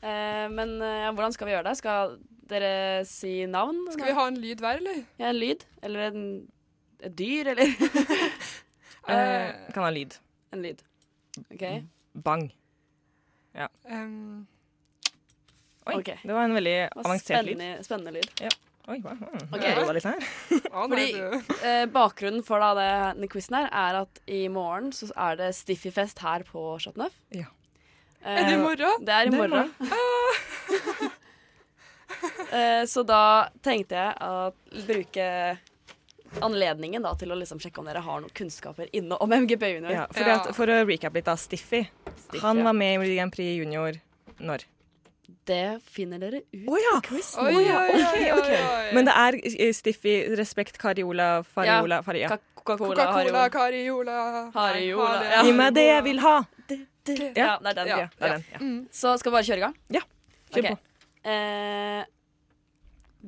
Eh, 0.00 0.46
men 0.52 0.78
ja, 0.80 1.10
hvordan 1.12 1.34
skal 1.36 1.50
vi 1.50 1.56
gjøre 1.56 1.68
det? 1.68 1.76
Skal 1.80 2.16
dere 2.48 2.72
si 3.08 3.36
navn? 3.50 3.84
Skal 3.92 4.10
vi 4.10 4.16
ha 4.16 4.26
en 4.30 4.40
lyd 4.40 4.64
hver, 4.64 4.80
eller? 4.80 5.04
Ja, 5.20 5.30
en 5.32 5.40
lyd? 5.40 5.64
Eller 5.84 6.08
en, 6.10 6.26
et 7.04 7.16
dyr, 7.18 7.54
eller? 7.54 7.74
Eh, 9.04 9.50
kan 9.74 9.84
ha 9.84 9.90
lyd. 9.92 10.14
en 10.56 10.62
lyd. 10.64 10.78
OK. 11.52 11.64
Bang. 12.24 12.46
Um, 13.84 14.46
Oi, 15.84 15.98
okay. 15.98 16.16
det 16.22 16.32
var 16.32 16.46
en 16.48 16.54
veldig 16.56 16.76
avansert 16.96 17.44
lyd. 17.44 17.60
Spennende, 17.84 18.14
lyd. 18.16 18.30
lyd. 18.40 18.54
Oi, 18.88 18.98
wow. 19.00 19.16
okay. 19.52 19.74
Fordi 20.68 21.04
eh, 21.64 21.84
bakgrunnen 21.92 22.44
for 22.44 22.60
da 22.60 22.70
det, 22.76 22.88
denne 23.16 23.28
quizen 23.32 23.56
her 23.56 23.68
er 23.72 23.98
at 24.02 24.20
i 24.28 24.42
morgen 24.52 24.90
så 24.92 25.08
er 25.26 25.38
det 25.40 25.50
Stiffy-fest 25.56 26.20
her 26.24 26.44
på 26.48 26.64
Chat 26.84 26.98
Neuf. 27.00 27.16
Ja. 27.32 27.48
Eh, 28.20 28.40
Er 28.40 28.48
det 28.50 28.58
i 28.58 28.60
morgen? 28.60 29.04
Det 29.04 29.12
er 29.16 29.28
i 29.28 29.32
er 29.32 29.36
morgen. 29.36 29.72
Eh, 32.54 32.84
så 32.88 33.02
da 33.04 33.48
tenkte 33.64 33.96
jeg 33.98 34.12
å 34.22 34.84
bruke 34.86 35.24
anledningen 36.44 37.02
da 37.04 37.10
til 37.18 37.32
å 37.34 37.36
liksom 37.36 37.58
sjekke 37.60 37.82
om 37.82 37.88
dere 37.88 38.00
har 38.04 38.22
noen 38.22 38.32
kunnskaper 38.36 38.88
inne 38.96 39.18
om 39.20 39.32
MGP 39.34 39.64
Junior. 39.74 39.92
Ja, 39.92 40.04
for, 40.12 40.28
Ja. 40.28 40.36
at, 40.38 40.48
for 40.56 40.70
å 40.70 40.78
recap 40.86 41.16
litt, 41.18 41.26
da. 41.26 41.34
Stiffy. 41.40 41.82
Stiffy, 42.14 42.40
Han 42.44 42.62
ja. 42.62 42.68
var 42.70 42.76
med 42.78 42.94
i 42.94 42.98
Melodi 43.02 43.18
Grand 43.18 43.34
Prix 43.34 43.58
Junior 43.58 43.98
når? 44.38 44.64
Det 45.44 45.80
finner 45.84 46.20
dere 46.20 46.40
ut 46.52 46.68
oh, 46.68 46.78
ja! 46.80 46.94
quizen. 47.04 47.44
Oh, 47.44 47.60
ja. 47.62 47.82
okay, 47.88 48.00
ok, 48.00 48.16
oi, 48.16 48.30
ok. 48.38 48.50
oi. 48.54 48.94
Men 48.96 49.08
det 49.08 49.14
er 49.20 49.38
Stiffi, 49.42 49.72
Stiffy, 49.78 50.14
Respekt, 50.40 50.78
Cariola, 50.80 51.28
Fariola, 51.44 52.02
Faria. 52.06 52.30
Ka- 52.32 52.40
Coca-Cola, 52.64 53.06
Hariola. 53.12 53.44
Kariola 53.52 54.18
Hariola, 54.54 55.20
ja. 55.28 55.42
Gi 55.44 55.52
meg 55.56 55.76
det 55.76 55.86
jeg 55.90 56.04
vil 56.06 56.24
ha! 56.24 56.34
Ja, 57.04 57.58
det 57.60 57.70
er 57.70 57.76
den. 57.76 57.88
Ja. 57.92 57.98
Ja, 57.98 58.08
det 58.16 58.28
er 58.30 58.36
den. 58.38 58.44
Mm. 58.60 58.78
Så 58.92 59.16
skal 59.20 59.32
vi 59.32 59.36
bare 59.36 59.48
kjøre 59.50 59.60
i 59.60 59.64
gang? 59.66 59.78
Ja. 59.92 60.04
Kjør 60.54 60.62
okay. 60.62 60.76
på. 60.76 61.08
Eh, 61.34 62.04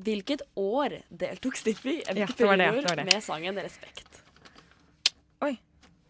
hvilket 0.07 0.45
år 0.61 0.99
deltok 1.09 1.57
Stiffy 1.57 1.99
Ja, 1.99 2.13
MGP 2.13 2.37
det 2.37 2.49
var 2.49 2.57
det, 2.61 2.71
Junior 2.71 2.81
det 2.81 2.89
var 2.89 3.01
det. 3.01 3.05
med 3.13 3.23
sangen 3.25 3.61
'Respekt'? 3.61 4.23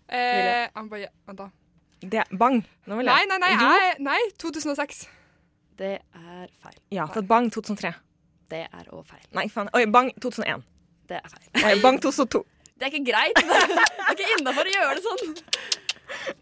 Eh, 0.07 0.17
jeg 0.17 0.89
bare, 0.89 1.07
vent, 1.27 1.37
da. 1.37 1.49
Det 2.01 2.19
er 2.21 2.37
Bang. 2.39 2.61
Nå 2.87 2.95
vil 2.95 3.09
jeg. 3.09 3.27
nei, 3.27 3.37
nei, 3.39 3.49
nei. 3.49 3.63
jeg, 3.63 3.95
nei 3.99 4.19
2006. 4.39 5.07
Det 5.77 5.93
er 5.99 6.47
feil. 6.63 6.77
Ja, 6.95 7.05
for 7.13 7.25
Bang 7.27 7.49
2003. 7.53 7.93
Det 8.51 8.63
er 8.65 8.91
òg 8.95 9.03
feil. 9.07 9.25
Nei, 9.35 9.47
faen. 9.51 9.69
Oi, 9.75 9.83
Bang 9.91 10.13
2001. 10.23 10.63
Det 11.09 11.19
er 11.19 11.33
feil. 11.33 11.49
Oi, 11.63 11.73
Bang 11.83 11.99
2002. 12.03 12.43
Det 12.77 12.87
er 12.87 12.93
ikke 12.93 13.11
greit. 13.11 13.41
Det 14.07 14.07
er 14.07 14.15
ikke 14.15 14.39
innafor 14.39 14.69
å 14.69 14.71
gjøre 14.71 14.95
det 14.97 15.03
sånn. 15.03 15.35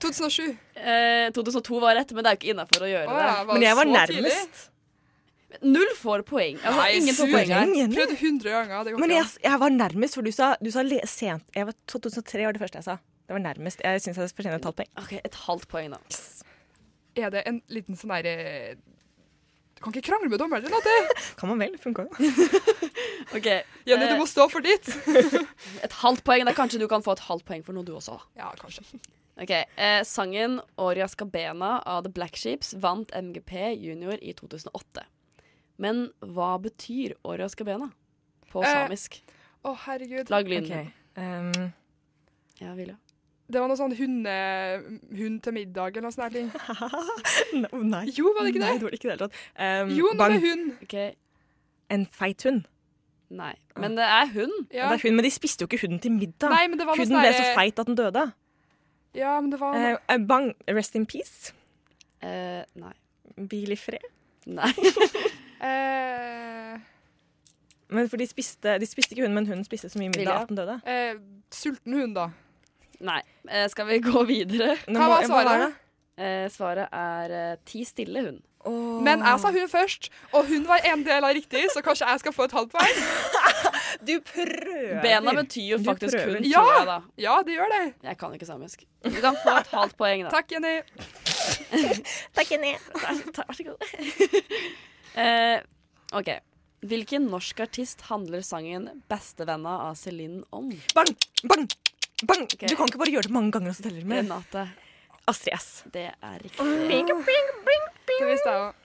2007. 0.04 0.44
Eh, 0.78 1.28
2002 1.34 1.82
var 1.82 1.98
rett, 1.98 2.12
men 2.14 2.24
det 2.24 2.30
er 2.30 2.36
jo 2.36 2.40
ikke 2.42 2.52
innafor 2.54 2.86
å 2.86 2.90
gjøre 2.92 3.10
oh, 3.10 3.20
ja, 3.20 3.34
det. 3.40 3.56
Men 3.56 3.66
jeg 3.66 3.78
var 3.80 3.90
nærmest. 3.90 4.14
tidlig? 4.14 5.66
Null 5.66 5.92
får 5.98 6.24
poeng. 6.28 6.60
Altså, 6.62 6.78
Nei, 6.78 6.88
ingen 7.00 7.18
får 7.18 7.32
poeng 7.32 7.54
her. 7.56 7.74
Prøvde 7.96 8.18
100 8.20 8.54
ganger. 8.54 8.88
Det 8.90 9.02
Men 9.02 9.14
jeg, 9.16 9.28
jeg 9.48 9.62
var 9.64 9.74
nærmest, 9.74 10.20
for 10.20 10.28
du 10.28 10.36
sa, 10.36 10.52
du 10.62 10.70
sa 10.76 10.84
le, 10.86 11.00
sent. 11.10 11.48
Jeg 11.56 11.70
var 11.70 11.78
2003 11.92 12.46
var 12.46 12.58
det 12.58 12.64
første 12.66 12.82
jeg 12.82 12.88
sa. 12.90 12.98
Det 13.26 13.34
var 13.34 13.42
nærmest. 13.42 13.82
Jeg 13.82 14.04
syns 14.04 14.20
jeg 14.22 14.36
fortjener 14.38 14.60
et 14.60 14.68
halvt 14.70 14.82
poeng. 14.84 14.92
OK, 15.02 15.14
et 15.18 15.40
halvt 15.48 15.70
poeng, 15.72 15.96
da. 15.96 16.02
Er 17.16 17.32
det 17.34 17.46
en 17.50 17.62
liten 17.72 17.98
sånn 17.98 18.12
derre 18.12 18.76
Du 18.76 18.95
kan 19.86 19.94
ikke 19.94 20.08
krangle 20.10 20.30
med 20.32 20.42
dommeren, 20.42 20.66
Renate. 20.66 20.94
Kan 21.40 21.52
man 21.52 21.62
vel? 21.62 21.76
Funka 21.82 22.08
jo. 22.08 22.30
OK. 23.38 23.50
Jenny, 23.88 24.08
du 24.10 24.16
eh, 24.16 24.20
må 24.20 24.26
stå 24.30 24.48
for 24.52 24.66
ditt. 24.66 24.90
et 25.86 26.00
halvt 26.02 26.26
poeng. 26.28 26.46
Da 26.50 26.54
kanskje 26.58 26.82
du 26.82 26.88
kan 26.92 27.06
få 27.06 27.14
et 27.16 27.24
halvt 27.28 27.46
poeng 27.48 27.64
for 27.66 27.78
noe, 27.78 27.86
du 27.88 27.94
også. 27.98 28.18
Ja, 28.40 28.50
kanskje. 28.60 28.84
Ok, 29.36 29.52
eh, 29.52 30.02
Sangen 30.08 30.60
Oria 30.80 31.08
Skabena 31.12 31.78
av 31.86 32.06
The 32.06 32.12
Black 32.16 32.38
Sheeps 32.40 32.74
vant 32.82 33.12
MGP 33.14 33.76
junior 33.84 34.18
i 34.24 34.34
2008. 34.38 35.04
Men 35.84 36.06
hva 36.24 36.54
betyr 36.64 37.18
Oria 37.28 37.50
Skabena 37.52 37.90
på 38.52 38.64
Eh, 38.64 38.72
samisk? 38.72 39.20
Å, 39.66 39.74
herregud. 39.88 40.30
Lag 40.32 40.48
lyden. 40.48 40.72
Okay. 40.72 40.94
Um, 41.20 41.74
Ja, 42.62 42.72
Vilja. 42.78 42.96
Det 43.46 43.62
var 43.62 43.70
noe 43.70 43.78
sånn 43.78 43.94
hunde, 43.94 44.36
hund 45.14 45.42
til 45.46 45.54
middag 45.54 45.92
eller 45.94 46.08
noe 46.08 46.16
sånt. 46.16 46.34
ting. 46.34 46.48
no, 47.62 47.82
nei. 47.96 48.06
Jo, 48.16 48.32
var 48.34 48.48
det 48.48 48.56
ikke 48.56 48.64
Nei, 48.64 48.72
det? 48.72 48.80
det 48.80 48.88
var 48.88 48.96
det 48.96 49.00
ikke 49.00 49.10
det 49.10 49.14
hele 49.14 49.28
tatt. 49.28 49.44
Um, 49.60 49.92
Jo, 49.94 50.08
noe 50.10 50.18
bang. 50.22 50.34
med 50.34 50.48
hund. 50.48 50.72
Okay. 50.88 51.12
En 51.94 52.08
feit 52.10 52.46
hund. 52.48 52.64
Nei. 53.36 53.52
Men 53.82 53.98
det 54.00 54.08
er 54.08 54.32
hund. 54.34 54.56
Ja. 54.74 54.90
Det 54.90 54.98
er 54.98 55.04
hund, 55.06 55.20
men 55.20 55.26
de 55.28 55.32
spiste 55.34 55.62
jo 55.66 55.70
ikke 55.70 55.82
hunden 55.86 56.02
til 56.02 56.16
middag. 56.16 56.50
Nei, 56.54 56.64
men 56.72 56.80
det 56.82 56.88
var 56.88 56.98
noe 56.98 57.04
Hunden 57.04 57.20
sånn 57.20 57.26
ble 57.26 57.36
så 57.38 57.54
feit 57.58 57.82
at 57.84 57.92
den 57.92 58.00
døde. 58.00 58.26
Ja, 59.16 59.36
men 59.42 59.54
det 59.54 59.60
var 59.62 59.78
noe 59.78 60.00
Uh, 60.10 60.18
bang. 60.28 60.50
Rest 60.70 60.98
in 60.98 61.06
peace. 61.10 61.54
Uh, 62.24 62.66
nei. 62.82 62.94
Hvil 63.38 63.76
i 63.76 63.80
fred. 63.80 64.10
Nei. 64.46 64.72
uh... 65.62 66.76
Men 67.96 68.10
for 68.10 68.18
de 68.18 68.26
spiste, 68.26 68.80
de 68.82 68.88
spiste 68.90 69.14
ikke 69.14 69.22
hunden, 69.22 69.36
men 69.38 69.46
hunden 69.46 69.64
spiste 69.64 69.92
så 69.94 70.00
mye 70.02 70.10
middag 70.10 70.40
at 70.42 70.50
den 70.50 70.58
døde. 70.58 70.80
Uh, 70.90 71.20
Sulten 71.54 71.94
hund, 71.94 72.16
da. 72.18 72.24
Nei. 73.00 73.22
Eh, 73.50 73.68
skal 73.72 73.88
vi 73.90 74.00
gå 74.12 74.24
videre? 74.28 74.76
Nå 74.88 75.00
Hva 75.00 75.10
var 75.16 75.30
svaret? 75.30 75.82
Eh, 76.16 76.46
svaret 76.54 76.92
er 76.96 77.34
eh, 77.36 77.56
ti 77.68 77.84
stille 77.88 78.28
hund. 78.28 78.44
Oh. 78.66 78.98
Men 79.06 79.22
jeg 79.22 79.42
sa 79.44 79.52
hun 79.54 79.70
først, 79.70 80.08
og 80.34 80.48
hun 80.50 80.64
var 80.66 80.82
en 80.90 81.04
del 81.06 81.26
av 81.28 81.36
riktig, 81.38 81.68
så 81.70 81.84
kanskje 81.86 82.08
jeg 82.10 82.24
skal 82.24 82.34
få 82.34 82.48
et 82.48 82.56
halvt 82.58 82.72
poeng. 82.74 83.04
Du 84.06 84.16
prøver! 84.26 85.02
Bena 85.04 85.36
betyr 85.38 85.68
jo 85.76 85.78
faktisk 85.86 86.18
hund, 86.18 86.48
Ja! 86.50 86.64
jeg. 86.80 87.04
Ja, 87.28 87.36
det 87.46 87.60
gjør 87.60 87.70
det. 87.76 87.84
Jeg 88.10 88.18
kan 88.18 88.34
ikke 88.34 88.48
samisk. 88.50 88.84
Du 89.06 89.20
kan 89.22 89.38
få 89.44 89.54
et 89.60 89.70
halvt 89.70 89.96
poeng, 90.00 90.26
da. 90.26 90.34
Takk, 90.34 90.56
Jenny. 90.56 90.74
Takk, 92.36 92.52
Jenny. 92.52 92.74
Vær 92.98 93.54
så 93.54 93.68
god. 93.70 93.88
eh, 95.26 95.62
OK. 96.18 96.34
Hvilken 96.86 97.30
norsk 97.32 97.60
artist 97.66 98.02
handler 98.10 98.42
sangen 98.46 98.90
'Bestevenna' 99.10 99.80
av 99.90 99.96
Celine 99.98 100.44
om? 100.54 100.70
Bang! 100.94 101.14
Bang! 101.50 101.70
Bang! 102.24 102.46
Okay. 102.48 102.70
Du 102.72 102.78
kan 102.80 102.88
ikke 102.88 103.02
bare 103.02 103.12
gjøre 103.12 103.28
det 103.28 103.36
mange 103.36 103.52
ganger, 103.52 103.74
og 103.74 103.76
så 103.76 103.84
teller 103.84 104.04
du 104.06 104.08
med. 104.08 104.24
Renate. 104.24 104.70
Astrid 105.28 105.58
S. 105.58 105.70
Det 105.92 106.06
er 106.14 106.44
riktig. 106.44 106.64
Det 108.06 108.28
visste 108.30 108.54
jeg 108.54 108.62
òg. 108.62 108.84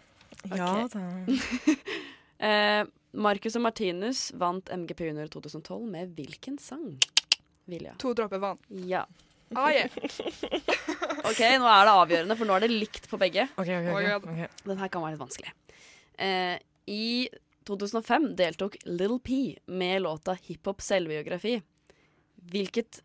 Ja 0.57 0.73
da. 0.91 1.05
Eh, 2.41 2.87
Marcus 3.21 3.53
og 3.59 3.61
Martinus 3.67 4.31
vant 4.41 4.71
MGP 4.73 5.03
Junior 5.11 5.27
2012 5.29 5.83
med 5.85 6.15
hvilken 6.17 6.55
sang? 6.57 6.95
Vilja. 7.69 7.93
To 8.01 8.15
dråper 8.17 8.41
vann. 8.41 8.63
Ja. 8.89 9.03
Ah, 9.53 9.69
yeah. 9.69 9.93
OK, 11.29 11.43
nå 11.61 11.69
er 11.69 11.85
det 11.85 11.93
avgjørende, 11.93 12.37
for 12.41 12.49
nå 12.49 12.57
er 12.57 12.65
det 12.65 12.71
likt 12.73 13.11
på 13.11 13.21
begge. 13.21 13.45
Okay, 13.61 13.77
okay, 13.77 13.91
okay. 13.93 13.93
my 13.93 14.15
ok, 14.15 14.25
God. 14.25 14.33
ok. 14.33 14.65
Den 14.71 14.81
her 14.81 14.93
kan 14.95 15.05
være 15.05 15.19
litt 15.19 15.25
vanskelig. 15.27 15.53
Eh, 16.17 16.57
I 16.89 17.29
2005 17.69 18.31
deltok 18.41 18.81
Little 18.89 19.21
P 19.21 19.43
med 19.69 20.01
låta 20.07 20.39
Hiphop 20.47 20.81
selvbiografi. 20.81 21.59
Hvilket 22.55 23.03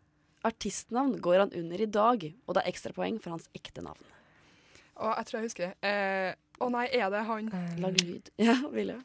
artistnavn 0.47 1.17
går 1.23 1.41
han 1.45 1.53
under 1.57 1.81
i 1.81 1.87
dag? 1.89 2.23
Og 2.45 2.55
det 2.57 2.63
er 2.63 2.71
ekstrapoeng 2.71 3.17
for 3.23 3.35
hans 3.35 3.49
ekte 3.57 3.83
navn. 3.85 4.11
Å, 4.95 5.11
jeg 5.19 5.27
tror 5.27 5.39
jeg 5.41 5.49
husker. 5.49 5.73
Eh, 5.83 6.31
Å 6.63 6.69
nei, 6.71 6.85
er 6.95 7.09
det 7.11 7.25
han 7.27 7.49
Lag 7.83 7.97
lyd. 7.99 8.29
Ja, 8.47 8.55
Vilja? 8.71 9.01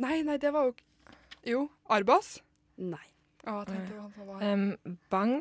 Nei, 0.00 0.22
nei, 0.24 0.38
det 0.40 0.52
var 0.54 0.70
jo 0.70 0.74
Jo, 1.44 1.62
Arbas? 1.92 2.38
Nei. 2.80 3.02
Å, 3.44 3.58
jeg 3.60 3.68
tenkte 3.74 3.96
jo 3.96 4.02
han 4.06 4.14
som 4.16 4.30
var 4.30 4.46
Um, 4.48 4.96
bang. 5.12 5.34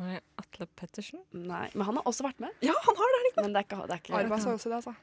Nå 0.00 0.08
er 0.16 0.20
Atle 0.40 0.66
Pettersen. 0.78 1.22
Nei. 1.34 1.68
Men 1.74 1.86
han 1.88 1.98
har 2.00 2.08
også 2.10 2.24
vært 2.26 2.40
med. 2.42 2.54
Ja, 2.64 2.74
han 2.86 2.98
har 2.98 3.14
det! 3.16 3.22
Men 3.42 3.54
det 3.54 3.62
er 3.62 3.66
ikke, 3.68 3.80
det 3.86 3.96
er 3.96 4.02
ikke 4.02 4.18
Arbas 4.18 4.46
var 4.48 4.58
også 4.58 4.70
det, 4.72 4.80
altså. 4.80 4.96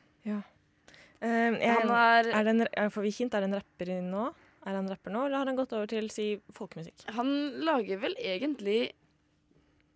Um, 1.17 1.55
jeg, 1.57 1.71
Han 1.81 1.89
er, 1.97 2.27
er 2.29 2.43
det 2.45 2.51
en, 2.53 2.61
er- 2.67 2.91
får 2.93 3.05
vi 3.07 3.11
hint? 3.15 3.33
Er 3.33 3.41
det 3.45 3.49
en 3.49 3.57
rapper 3.57 3.89
i 3.95 3.97
nå? 4.05 4.27
Er 4.67 4.75
han 4.75 4.89
rapper 4.91 5.13
nå, 5.15 5.23
eller 5.25 5.39
har 5.39 5.47
han 5.49 5.57
gått 5.57 5.71
over 5.73 5.87
til 5.89 6.09
si 6.13 6.25
folkemusikk? 6.53 7.05
han 7.15 7.29
lager 7.63 8.01
vel 8.03 8.17
egentlig 8.19 8.91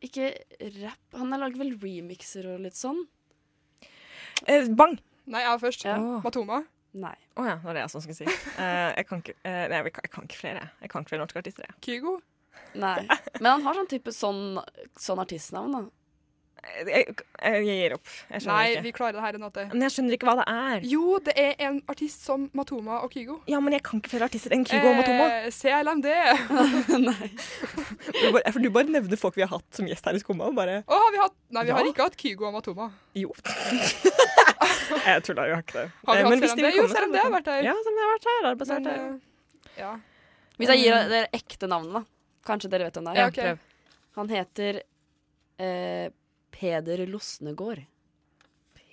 ikke 0.02 0.32
rap. 0.82 1.02
Han 1.18 1.34
har 1.34 1.44
laget 1.46 1.62
vel 1.62 1.74
remixer 1.82 2.48
og 2.52 2.62
litt 2.66 2.78
sånn. 2.78 3.04
Eh, 4.48 4.68
bang! 4.68 4.98
Nei, 5.32 5.44
jeg 5.44 5.54
var 5.54 5.62
først. 5.62 5.86
Ja. 5.86 5.98
Matoma. 6.26 6.64
Nei. 6.98 7.14
Å 7.40 7.46
ja, 7.48 7.56
det 7.56 7.64
var 7.64 7.78
det 7.78 7.86
jeg 7.86 7.94
som 7.94 8.04
skulle 8.04 8.18
si. 8.18 8.28
Eh, 8.62 8.90
jeg, 8.98 9.08
kan 9.08 9.22
ikke, 9.24 9.38
eh, 9.48 9.64
nei, 9.72 9.78
jeg, 9.80 9.94
kan, 9.96 10.06
jeg 10.06 10.14
kan 10.14 10.28
ikke 10.28 10.40
flere. 10.42 10.66
Jeg 10.82 10.92
kan 10.92 11.04
ikke 11.04 11.14
flere 11.14 11.24
norske 11.24 11.42
artister. 11.42 11.70
Jeg. 11.70 11.78
Kygo. 11.88 12.18
Nei. 12.82 12.98
Men 13.40 13.50
han 13.54 13.64
har 13.66 13.80
sånn 13.80 13.90
type 13.92 14.14
sånn, 14.16 14.60
sånn 15.00 15.22
artistnavn, 15.24 15.78
da. 15.78 15.82
Jeg, 16.62 17.16
jeg, 17.42 17.62
gir 17.66 17.94
opp. 17.96 18.10
Jeg 18.30 18.44
skjønner 18.44 18.54
Nei, 18.54 18.68
ikke. 18.76 18.82
vi 18.86 18.92
klarer 18.94 19.16
det 19.18 19.22
her, 19.26 19.34
Renate. 19.34 19.64
Men 19.72 19.82
jeg 19.88 19.94
skjønner 19.96 20.14
ikke 20.16 20.28
hva 20.30 20.36
det 20.38 20.46
er. 20.52 20.84
Jo, 20.92 21.06
det 21.26 21.34
er 21.42 21.56
en 21.66 21.80
artist 21.90 22.22
som 22.28 22.44
Matoma 22.58 23.00
og 23.02 23.10
Kygo. 23.16 23.40
Ja, 23.50 23.58
men 23.66 23.74
jeg 23.74 23.82
kan 23.88 23.98
ikke 24.02 24.12
flere 24.14 24.28
artister 24.30 24.54
enn 24.54 24.66
Kygo 24.70 24.92
og 24.92 25.00
Matoma. 25.00 25.26
Eh, 25.42 25.50
CLMD. 25.56 26.06
Nei. 27.10 27.32
Du 28.22 28.28
bare, 28.38 28.54
for 28.54 28.62
du 28.62 28.70
bare 28.78 28.94
nevner 28.94 29.18
folk 29.20 29.40
vi 29.40 29.46
har 29.46 29.50
hatt 29.56 29.66
som 29.82 29.90
gjest 29.90 30.06
her 30.06 30.20
i 30.20 30.22
Skumma. 30.22 30.52
og 30.52 30.56
Bare 30.62 30.78
Å, 30.86 31.02
har 31.02 31.12
vi 31.18 31.22
hatt 31.24 31.36
Nei, 31.58 31.66
vi 31.66 31.76
har 31.80 31.90
ikke 31.90 32.06
hatt 32.08 32.20
Kygo 32.22 32.48
og 32.52 32.56
Matoma. 32.60 32.92
jo. 33.18 33.34
jeg 34.12 35.24
tulla, 35.26 35.48
vi 35.50 35.56
har 35.58 35.66
ikke 35.66 35.78
det. 35.82 35.88
Har 36.06 36.14
vi 36.16 36.22
Eh, 36.22 36.24
hatt 36.24 36.32
men 36.32 36.46
CLMD? 36.46 36.72
Jo, 36.78 36.88
CLMD 36.94 37.20
har 37.24 37.34
vært 37.40 37.52
her. 37.56 37.66
Ja, 37.72 37.76
som 37.86 38.00
har 38.04 38.14
vært 38.14 38.30
her. 38.32 38.48
Arbeidsvært 38.54 38.86
Men, 38.86 38.94
her. 38.94 39.20
eh, 39.74 39.82
ja. 39.82 39.92
Hvis 40.62 40.70
jeg 40.76 40.84
gir 40.86 40.98
dere 41.10 41.28
ekte 41.34 41.68
navnet, 41.72 41.94
da. 41.98 42.06
Kanskje 42.46 42.70
dere 42.74 42.88
vet 42.90 42.98
hvem 43.02 43.10
det 43.10 43.14
er. 43.18 43.22
Ja, 43.22 43.28
okay. 43.34 43.58
Han 44.18 44.30
heter 44.30 44.82
eh, 45.62 46.08
Peder 46.52 47.06
Losnegård. 47.08 47.84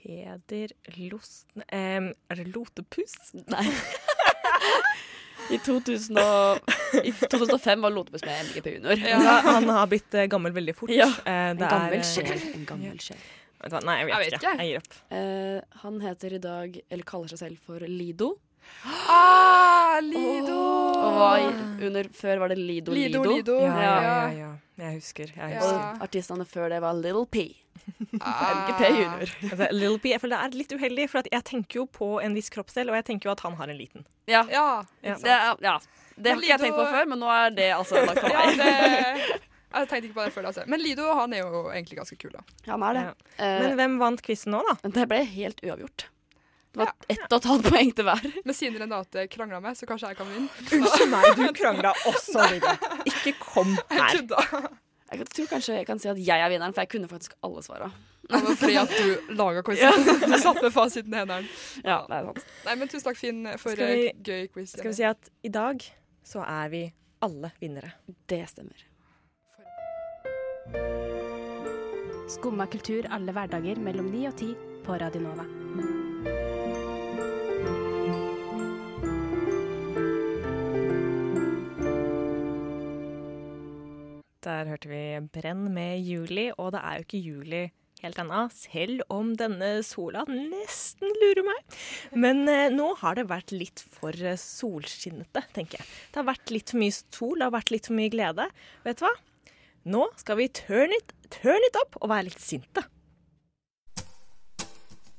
Peder 0.02 0.72
Losne 1.10 1.64
Um, 1.74 2.12
Er 2.30 2.38
det 2.40 2.46
Lotepus? 2.54 3.16
Nei. 3.34 3.64
I, 5.48 5.56
2000 5.64 6.18
og, 6.20 6.72
I 7.00 7.12
2005 7.12 7.80
var 7.80 7.92
Lotepus 7.94 8.24
med 8.26 8.50
MGP 8.50 8.66
Junior. 8.74 9.00
Har, 9.24 9.46
han 9.54 9.68
har 9.72 9.86
blitt 9.88 10.14
eh, 10.14 10.26
gammel 10.28 10.52
veldig 10.52 10.74
fort. 10.76 10.92
Ja. 10.92 11.08
Eh, 11.24 11.50
En 11.54 11.62
gammel 11.62 12.00
eh, 12.00 12.04
sjel. 12.04 12.42
En 12.52 12.66
gammel 12.68 12.98
sjel. 13.00 13.22
Nei, 13.84 13.94
jeg 13.98 14.06
vet, 14.06 14.12
Jeg 14.12 14.20
vet 14.24 14.36
ikke. 14.36 14.52
Jeg 14.60 14.68
gir 14.68 14.82
opp. 14.82 14.98
Uh, 15.10 15.78
han 15.82 15.96
heter 16.04 16.36
i 16.36 16.42
dag, 16.42 16.76
eller 16.92 17.08
kaller 17.08 17.32
seg 17.32 17.40
selv 17.40 17.64
for 17.64 17.82
Lido. 17.90 18.34
Ah, 18.84 19.98
Lido! 20.02 20.58
Og 20.98 21.84
under, 21.88 22.08
før 22.14 22.38
var 22.42 22.52
det 22.52 22.58
Lido 22.58 22.92
Lido. 22.94 23.22
Lido, 23.22 23.36
Lido. 23.36 23.56
Ja, 23.64 23.76
ja, 23.82 23.94
ja. 24.02 24.10
Ja. 24.10 24.28
ja. 24.38 24.50
Jeg 24.78 24.94
husker. 25.00 25.32
Jeg 25.34 25.50
Ja. 25.52 25.58
husker. 25.58 25.78
Og 25.98 26.02
artistene 26.06 26.44
før 26.46 26.68
det 26.70 26.80
var 26.84 26.94
Little 26.94 27.26
P. 27.26 27.48
Ah. 28.20 28.66
MGP 28.68 28.82
Junior. 28.90 29.30
Altså, 29.50 29.66
Little 29.72 29.98
P, 29.98 30.10
jeg 30.12 30.20
føler 30.20 30.36
det 30.36 30.46
er 30.46 30.56
litt 30.58 30.72
uheldig, 30.76 31.06
for 31.10 31.18
at 31.22 31.28
jeg 31.32 31.44
tenker 31.48 31.80
jo 31.80 31.86
på 31.86 32.08
en 32.22 32.34
viss 32.36 32.50
kroppsdel, 32.52 32.90
og 32.92 32.98
jeg 32.98 33.04
tenker 33.08 33.28
jo 33.30 33.32
at 33.32 33.40
han 33.46 33.56
har 33.58 33.68
en 33.72 33.78
liten. 33.78 34.04
Ja. 34.28 34.44
Ja. 34.52 34.64
Ja. 35.02 35.14
Det, 35.22 35.36
ja. 35.64 35.78
det 36.18 36.32
har 36.34 36.42
ikke 36.42 36.50
jeg 36.52 36.60
tenkt 36.66 36.76
på 36.78 36.86
før, 36.92 37.06
men 37.08 37.18
nå 37.22 37.30
er 37.32 37.54
det 37.56 37.70
altså 37.74 38.02
lagt 38.04 38.20
for 38.20 38.34
meg. 38.34 38.58
det, 38.60 39.40
jeg 39.72 39.88
tenkte 39.90 40.04
ikke 40.10 40.18
på 40.20 40.26
det 40.28 40.34
før. 40.36 40.50
Altså. 40.52 40.66
Men 40.68 40.82
Lido 40.84 41.08
han 41.16 41.32
er 41.32 41.42
jo 41.46 41.64
egentlig 41.72 41.98
ganske 42.02 42.18
kul. 42.20 42.34
da. 42.36 42.44
Han 42.70 42.84
er 42.90 42.98
det. 42.98 43.06
Ja. 43.08 43.16
Men 43.38 43.70
Eh, 43.72 43.74
hvem 43.80 43.98
vant 44.02 44.22
quizen 44.26 44.52
nå, 44.54 44.62
da? 44.68 44.76
det 44.98 45.08
ble 45.10 45.22
helt 45.24 45.64
uavgjort. 45.64 46.08
Det 46.78 46.84
var 46.84 46.92
ett 47.10 47.24
og 47.32 47.38
et 47.40 47.46
halvt 47.50 47.68
poeng 47.72 47.88
til 47.98 48.06
hver. 48.06 48.26
Men 48.46 48.54
siden 48.54 48.76
Renate 48.78 49.24
krangla 49.32 49.58
med, 49.64 49.74
så 49.78 49.86
kanskje 49.90 50.12
jeg 50.12 50.18
kan 50.20 50.28
vinne. 50.30 50.48
Unnskyld 50.78 51.10
meg, 51.10 51.24
du 51.34 51.48
krangla 51.58 51.90
også, 52.06 52.44
Lydia. 52.52 52.76
Ikke 53.10 53.32
kom 53.42 53.72
her. 53.90 54.20
Jeg 55.08 55.24
tror 55.32 55.46
kanskje 55.50 55.74
jeg 55.78 55.86
kan 55.88 55.98
si 55.98 56.08
at 56.12 56.18
jeg 56.20 56.44
er 56.44 56.50
vinneren, 56.52 56.74
for 56.76 56.84
jeg 56.84 56.90
kunne 56.92 57.08
faktisk 57.10 57.32
alle 57.42 57.62
svara. 57.64 57.88
Var 58.28 58.44
fordi 58.60 58.74
at 58.76 58.90
du 58.92 59.34
laga 59.38 59.62
quizen. 59.64 60.04
Du 60.28 60.34
satt 60.38 60.58
med 60.62 60.74
fasiten 60.74 61.14
i 61.16 61.18
hendene. 61.22 61.48
Ja, 61.82 62.02
det 62.10 62.18
er 62.18 62.26
sant. 62.28 62.42
Nei, 62.66 62.74
men 62.76 62.90
tusen 62.92 63.06
takk, 63.08 63.16
Finn, 63.16 63.40
for 63.58 63.72
vi- 63.80 64.12
gøy 64.22 64.46
quiz. 64.52 64.74
Skal 64.76 64.90
vi 64.92 64.98
si 65.00 65.06
at 65.08 65.30
i 65.42 65.48
dag 65.54 65.80
så 66.28 66.44
er 66.44 66.68
vi 66.76 66.82
alle 67.24 67.50
vinnere. 67.62 67.94
Det 68.28 68.44
stemmer. 68.52 68.84
Skumma 72.28 72.66
kultur 72.68 73.08
alle 73.10 73.32
hverdager 73.32 73.80
mellom 73.80 74.12
9 74.12 74.26
og 74.28 74.36
10 74.44 74.52
på 74.84 75.00
Radio 75.00 75.24
Nova. 75.24 75.48
Der 84.58 84.66
hørte 84.72 84.88
vi 84.90 85.00
Brenn 85.30 85.68
med 85.70 86.00
Juli, 86.02 86.48
og 86.58 86.72
det 86.74 86.80
er 86.82 86.94
jo 86.98 87.04
ikke 87.04 87.18
juli 87.22 87.60
helt 88.02 88.18
ennå, 88.18 88.40
selv 88.50 89.04
om 89.14 89.28
denne 89.38 89.68
sola 89.86 90.24
nesten 90.26 91.12
lurer 91.20 91.44
meg. 91.46 91.76
Men 92.10 92.42
eh, 92.50 92.72
nå 92.74 92.88
har 92.98 93.14
det 93.18 93.28
vært 93.30 93.54
litt 93.54 93.84
for 93.94 94.14
eh, 94.18 94.34
solskinnete, 94.38 95.44
tenker 95.54 95.78
jeg. 95.78 95.86
Det 96.10 96.18
har 96.18 96.26
vært 96.26 96.50
litt 96.54 96.72
for 96.74 96.82
mye 96.82 96.96
sol, 96.96 97.36
det 97.38 97.46
har 97.46 97.54
vært 97.54 97.70
litt 97.74 97.86
for 97.86 97.98
mye 98.00 98.10
glede. 98.10 98.48
Vet 98.86 98.98
du 98.98 99.04
hva? 99.06 99.12
Nå 99.94 100.02
skal 100.18 100.40
vi 100.40 100.48
turn 100.58 100.94
it, 100.96 101.14
turn 101.38 101.68
it 101.68 101.78
up 101.84 102.00
og 102.02 102.10
være 102.10 102.26
litt 102.32 102.42
sinte. 102.42 102.82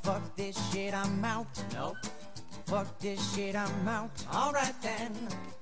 Fuck 0.03 0.35
this 0.35 0.59
shit, 0.67 0.91
I'm 0.91 1.23
out. 1.23 1.63
No. 1.71 1.93
Fuck 2.67 2.99
this 2.99 3.23
shit, 3.31 3.55
I'm 3.55 3.87
out. 3.87 4.27
All 4.33 4.51
right 4.51 4.75
then. 4.83 5.15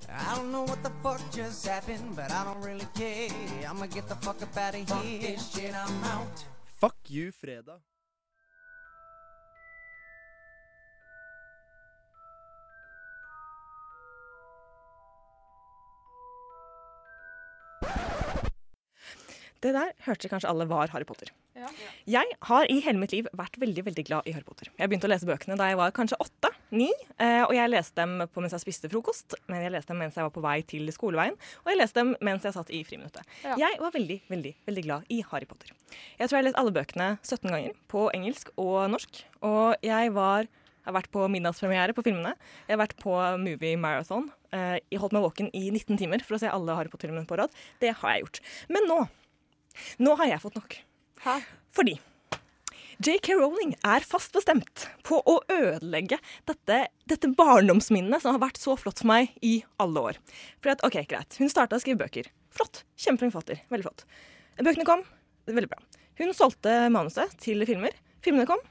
I 0.10 0.36
don't 0.36 0.52
know 0.52 0.64
what 0.64 0.82
the 0.84 0.92
fuck 1.04 1.22
just 1.32 1.68
happened, 1.68 2.16
but 2.16 2.32
I 2.32 2.44
don't 2.44 2.62
really 2.62 2.88
care. 2.96 3.30
I'ma 3.68 3.88
get 3.88 4.08
the 4.08 4.16
fuck 4.16 4.42
up 4.42 4.58
out 4.58 4.76
of 4.76 4.76
here. 4.76 4.86
Fuck 4.86 5.04
this 5.04 5.52
shit, 5.54 5.76
I'm 5.76 6.04
out. 6.06 6.44
Fuck 6.80 6.96
you, 7.08 7.32
fredag. 7.32 7.82
Det 19.64 19.74
der 19.74 19.94
hørte 20.06 20.30
kanskje 20.32 20.50
alle 20.52 20.68
var 20.70 20.92
Harry 20.94 21.06
Potter. 21.08 21.32
Ja. 21.58 21.70
Jeg 22.06 22.36
har 22.46 22.68
i 22.70 22.78
hele 22.86 23.02
mitt 23.02 23.14
liv 23.16 23.28
vært 23.38 23.58
veldig 23.58 23.84
veldig 23.88 24.04
glad 24.06 24.28
i 24.30 24.34
Harry 24.36 24.46
Potter. 24.46 24.70
Jeg 24.78 24.90
begynte 24.90 25.10
å 25.10 25.12
lese 25.12 25.26
bøkene 25.26 25.58
da 25.58 25.72
jeg 25.72 25.80
var 25.80 25.94
kanskje 25.96 26.20
åtte, 26.22 26.52
ni, 26.70 26.92
eh, 27.18 27.42
og 27.48 27.56
jeg 27.56 27.72
leste 27.72 27.98
dem 27.98 28.28
på 28.30 28.44
mens 28.44 28.54
jeg 28.54 28.62
spiste 28.62 28.92
frokost, 28.92 29.34
men 29.48 29.64
jeg 29.64 29.74
leste 29.74 29.94
dem 29.94 30.04
mens 30.04 30.20
jeg 30.20 30.28
var 30.28 30.36
på 30.36 30.44
vei 30.46 30.60
til 30.70 30.86
skoleveien, 30.94 31.40
og 31.64 31.72
jeg 31.72 31.82
leste 31.82 32.04
dem 32.04 32.14
mens 32.22 32.46
jeg 32.46 32.54
satt 32.54 32.70
i 32.70 32.84
friminuttet. 32.86 33.26
Ja. 33.42 33.58
Jeg 33.64 33.82
var 33.82 33.96
veldig, 33.96 34.20
veldig, 34.30 34.54
veldig 34.70 34.86
glad 34.86 35.10
i 35.10 35.24
Harry 35.32 35.50
Potter. 35.50 35.74
Jeg 36.20 36.28
tror 36.28 36.38
jeg 36.38 36.44
har 36.44 36.50
lest 36.52 36.62
alle 36.62 36.76
bøkene 36.78 37.10
17 37.24 37.50
ganger, 37.50 37.82
på 37.90 38.06
engelsk 38.14 38.54
og 38.62 38.80
norsk, 38.94 39.26
og 39.42 39.82
jeg 39.86 40.14
var 40.18 40.46
jeg 40.88 40.94
har 40.94 41.02
vært 41.02 41.12
på 41.12 41.24
middagspremiere 41.28 41.92
på 41.92 42.04
filmene. 42.06 42.30
Jeg 42.64 42.78
har 42.78 42.80
vært 42.80 42.94
på 43.02 43.12
Movie 43.44 43.76
Marathon. 43.76 44.30
Eh, 44.56 44.78
jeg 44.88 45.02
holdt 45.02 45.18
meg 45.18 45.26
våken 45.26 45.50
i 45.52 45.66
19 45.68 45.98
timer 46.00 46.24
for 46.24 46.38
å 46.38 46.40
se 46.40 46.48
alle 46.48 46.78
Harry 46.78 46.88
Potter-filmene 46.88 47.28
på 47.28 47.36
rad. 47.42 47.52
Det 47.82 47.92
har 48.00 48.14
jeg 48.14 48.24
gjort. 48.24 48.40
Men 48.72 48.88
nå 48.88 49.02
nå 50.00 50.16
har 50.20 50.28
jeg 50.32 50.42
fått 50.44 50.56
nok. 50.60 50.78
Hæ? 51.26 51.40
Fordi 51.76 51.98
JK 52.98 53.36
Rowling 53.38 53.76
er 53.86 54.02
fast 54.10 54.34
bestemt 54.34 54.88
på 55.06 55.20
å 55.30 55.36
ødelegge 55.54 56.18
dette, 56.50 56.78
dette 57.06 57.30
barndomsminnet 57.38 58.24
som 58.24 58.34
har 58.34 58.42
vært 58.48 58.58
så 58.58 58.74
flott 58.80 59.04
for 59.04 59.12
meg 59.12 59.36
i 59.46 59.60
alle 59.78 60.02
år. 60.12 60.18
For 60.64 60.74
at, 60.74 60.82
ok, 60.88 61.04
greit, 61.06 61.38
Hun 61.38 61.52
starta 61.54 61.78
å 61.78 61.84
skrive 61.84 62.02
bøker. 62.02 62.32
Flott. 62.58 62.82
Kjempeflink 62.98 63.36
forfatter. 63.36 63.62
Veldig 63.70 63.86
flott. 63.86 64.06
Bøkene 64.58 64.88
kom. 64.88 65.04
Veldig 65.46 65.70
bra. 65.70 65.78
Hun 66.18 66.34
solgte 66.34 66.74
manuset 66.90 67.38
til 67.44 67.62
filmer. 67.70 67.94
Filmene 68.26 68.48
kom. 68.50 68.64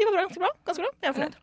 De 0.00 0.06
var 0.08 0.16
bra, 0.16 0.24
ganske 0.30 0.40
bra. 0.40 0.52
Ganske 0.64 0.86
bra. 0.86 0.92
Jeg 1.04 1.10
er 1.10 1.16
fornøyd. 1.18 1.36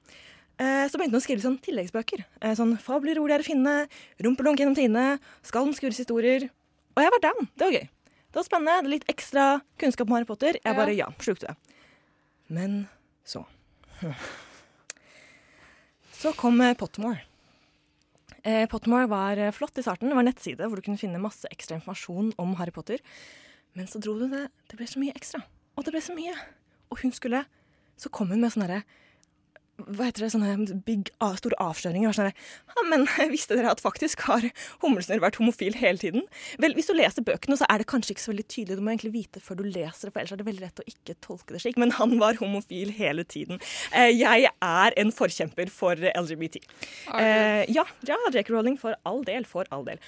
Eh, 0.61 0.87
Så 0.89 0.97
begynte 0.97 1.13
hun 1.13 1.21
å 1.21 1.25
skrive 1.27 1.45
sånn 1.45 1.59
tilleggsbøker. 1.61 2.25
Eh, 2.41 2.55
Sånn 2.57 2.73
Fabler 2.81 3.21
hvor 3.21 3.29
de 3.29 3.37
er 3.37 3.45
å 3.45 3.45
finne, 3.45 3.75
Rumpelunk 4.19 4.57
gjennom 4.59 4.75
tidene, 4.75 5.19
Skallen 5.45 5.77
skures 5.77 6.01
historier. 6.01 6.49
Og 6.97 7.05
jeg 7.05 7.13
var 7.13 7.21
down. 7.29 7.47
Det 7.55 7.67
var 7.69 7.77
gøy. 7.77 7.87
Det 8.31 8.39
var 8.39 8.47
spennende. 8.47 8.89
Litt 8.89 9.09
ekstra 9.11 9.59
kunnskap 9.81 10.07
om 10.07 10.15
Harry 10.15 10.27
Potter. 10.27 10.55
Jeg 10.63 10.77
bare 10.77 10.95
ja, 10.95 11.09
slukte 11.19 11.51
det. 11.51 11.75
Men 12.47 12.85
så. 13.27 13.43
Så 16.21 16.31
kom 16.37 16.61
eh, 16.61 16.75
Pottermore. 16.77 17.23
Eh, 18.43 18.67
Pottermore 18.69 19.07
var 19.09 19.39
eh, 19.41 19.51
flott 19.51 19.77
i 19.77 19.83
starten. 19.83 20.07
Det 20.07 20.15
var 20.15 20.23
en 20.23 20.29
nettside 20.29 20.67
hvor 20.69 20.77
du 20.77 20.85
kunne 20.85 21.01
finne 21.01 21.21
masse 21.21 21.49
ekstra 21.51 21.79
informasjon 21.79 22.31
om 22.41 22.55
Harry 22.59 22.73
Potter. 22.75 23.01
Men 23.73 23.87
så 23.89 23.99
dro 24.03 24.13
du 24.19 24.27
det 24.29 24.47
Det 24.69 24.77
ble 24.79 24.87
så 24.87 25.01
mye 25.01 25.15
ekstra. 25.17 25.41
Og 25.75 25.87
det 25.87 25.95
ble 25.95 26.01
så 26.03 26.15
mye. 26.15 26.35
Og 26.91 27.01
hun 27.03 27.11
skulle 27.15 27.45
Så 27.99 28.09
kom 28.13 28.31
hun 28.31 28.41
med 28.41 28.53
sånne 28.53 28.69
derre 28.69 28.83
hva 29.87 30.07
heter 30.07 30.25
det, 30.25 30.31
sånne 30.33 30.81
big, 30.87 31.11
store 31.39 31.57
avsløringer. 31.63 32.13
Sånn 32.15 32.31
ja, 32.31 32.85
men 32.89 33.07
visste 33.33 33.57
dere 33.57 33.73
at 33.73 33.83
faktisk 33.83 34.25
har 34.27 34.45
Hummelsnurr 34.83 35.23
vært 35.23 35.39
homofil 35.41 35.77
hele 35.79 36.01
tiden? 36.01 36.25
Vel, 36.61 36.75
hvis 36.77 36.89
du 36.89 36.95
leser 36.97 37.25
bøkene, 37.27 37.57
så 37.59 37.67
er 37.71 37.81
det 37.81 37.89
kanskje 37.91 38.15
ikke 38.15 38.25
så 38.25 38.33
veldig 38.33 38.47
tydelig. 38.47 38.79
Du 38.79 38.85
må 38.85 38.93
egentlig 38.93 39.13
vite 39.15 39.43
før 39.43 39.61
du 39.61 39.65
leser 39.67 40.09
det, 40.09 40.13
for 40.13 40.21
ellers 40.23 40.35
er 40.35 40.41
det 40.41 40.47
veldig 40.49 40.65
lett 40.67 40.83
å 40.83 40.87
ikke 40.93 41.17
tolke 41.25 41.55
det 41.55 41.63
slik. 41.65 41.81
Men 41.81 41.95
han 41.97 42.17
var 42.21 42.39
homofil 42.41 42.93
hele 42.97 43.25
tiden. 43.27 43.61
Eh, 43.91 44.11
jeg 44.13 44.49
er 44.51 44.97
en 45.01 45.13
forkjemper 45.15 45.73
for 45.73 45.99
LGBT. 46.11 46.61
Eh, 47.17 47.63
ja, 47.71 47.85
ja, 48.07 48.19
J.K. 48.31 48.47
Rowling, 48.53 48.79
for 48.81 48.97
all 49.07 49.23
del, 49.27 49.47
for 49.49 49.69
all 49.71 49.87
del. 49.87 50.01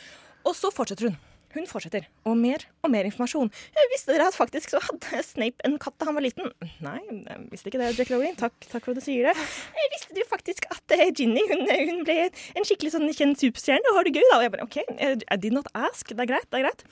Og 0.43 0.55
så 0.57 0.71
fortsetter 0.73 1.11
hun. 1.11 1.21
Hun 1.53 1.67
fortsetter. 1.69 2.07
Og 2.25 2.37
mer 2.39 2.63
og 2.81 2.89
mer 2.93 3.05
informasjon. 3.05 3.51
Jeg 3.75 3.89
visste 3.91 4.13
dere 4.15 4.29
at 4.31 4.37
faktisk 4.37 4.71
så 4.73 4.81
hadde 4.81 5.21
Snape 5.25 5.61
en 5.67 5.77
katt 5.81 5.95
da 6.01 6.07
han 6.09 6.17
var 6.17 6.25
liten? 6.25 6.49
Nei, 6.81 6.97
jeg 7.05 7.43
visste 7.51 7.69
ikke 7.69 7.81
det, 7.81 7.91
Jack 7.99 8.09
Rowling. 8.13 8.37
Takk, 8.39 8.55
takk 8.71 8.87
for 8.87 8.93
at 8.95 9.01
du 9.01 9.05
sier 9.05 9.29
det. 9.29 9.35
Jeg 9.77 9.91
visste 9.93 10.17
du 10.17 10.23
faktisk 10.29 10.65
at 10.73 10.95
eh, 10.97 11.11
Ginny 11.13 11.43
hun, 11.51 11.65
hun 11.69 12.01
ble 12.07 12.17
en 12.31 12.65
skikkelig 12.65 12.95
sånn 12.95 13.09
kjent 13.13 13.41
superstjerne 13.43 13.91
og 13.91 13.99
har 13.99 14.09
det 14.09 14.15
gøy, 14.17 14.25
da. 14.31 14.39
Og 14.39 14.45
jeg 14.47 14.53
bare 14.55 14.65
OK, 14.65 14.79
eh, 14.97 15.15
I 15.21 15.37
did 15.39 15.53
not 15.55 15.69
ask. 15.77 16.09
Det 16.09 16.25
er 16.25 16.31
greit, 16.33 16.49
det 16.49 16.61
er 16.61 16.67
greit. 16.69 16.85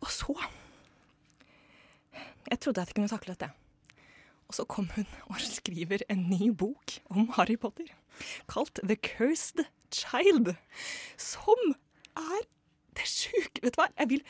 Og 0.00 0.12
så 0.14 0.36
Jeg 2.50 2.58
trodde 2.64 2.82
at 2.82 2.88
jeg 2.90 2.96
kunne 2.96 3.12
takle 3.12 3.34
dette. 3.36 3.50
Og 4.50 4.56
så 4.56 4.64
kom 4.66 4.88
hun 4.96 5.06
og 5.28 5.38
skriver 5.44 6.02
en 6.10 6.24
ny 6.26 6.48
bok 6.50 6.96
om 7.12 7.28
Harry 7.36 7.54
Potter, 7.60 7.92
kalt 8.50 8.80
The 8.82 8.96
Cursed 8.98 9.62
Child, 9.94 10.56
som 11.14 11.76
er 12.18 12.48
det 12.98 13.06
sjuke 13.08 13.62
Vet 13.64 13.76
du 13.76 13.80
hva, 13.80 13.88
jeg 14.00 14.10
vil, 14.10 14.24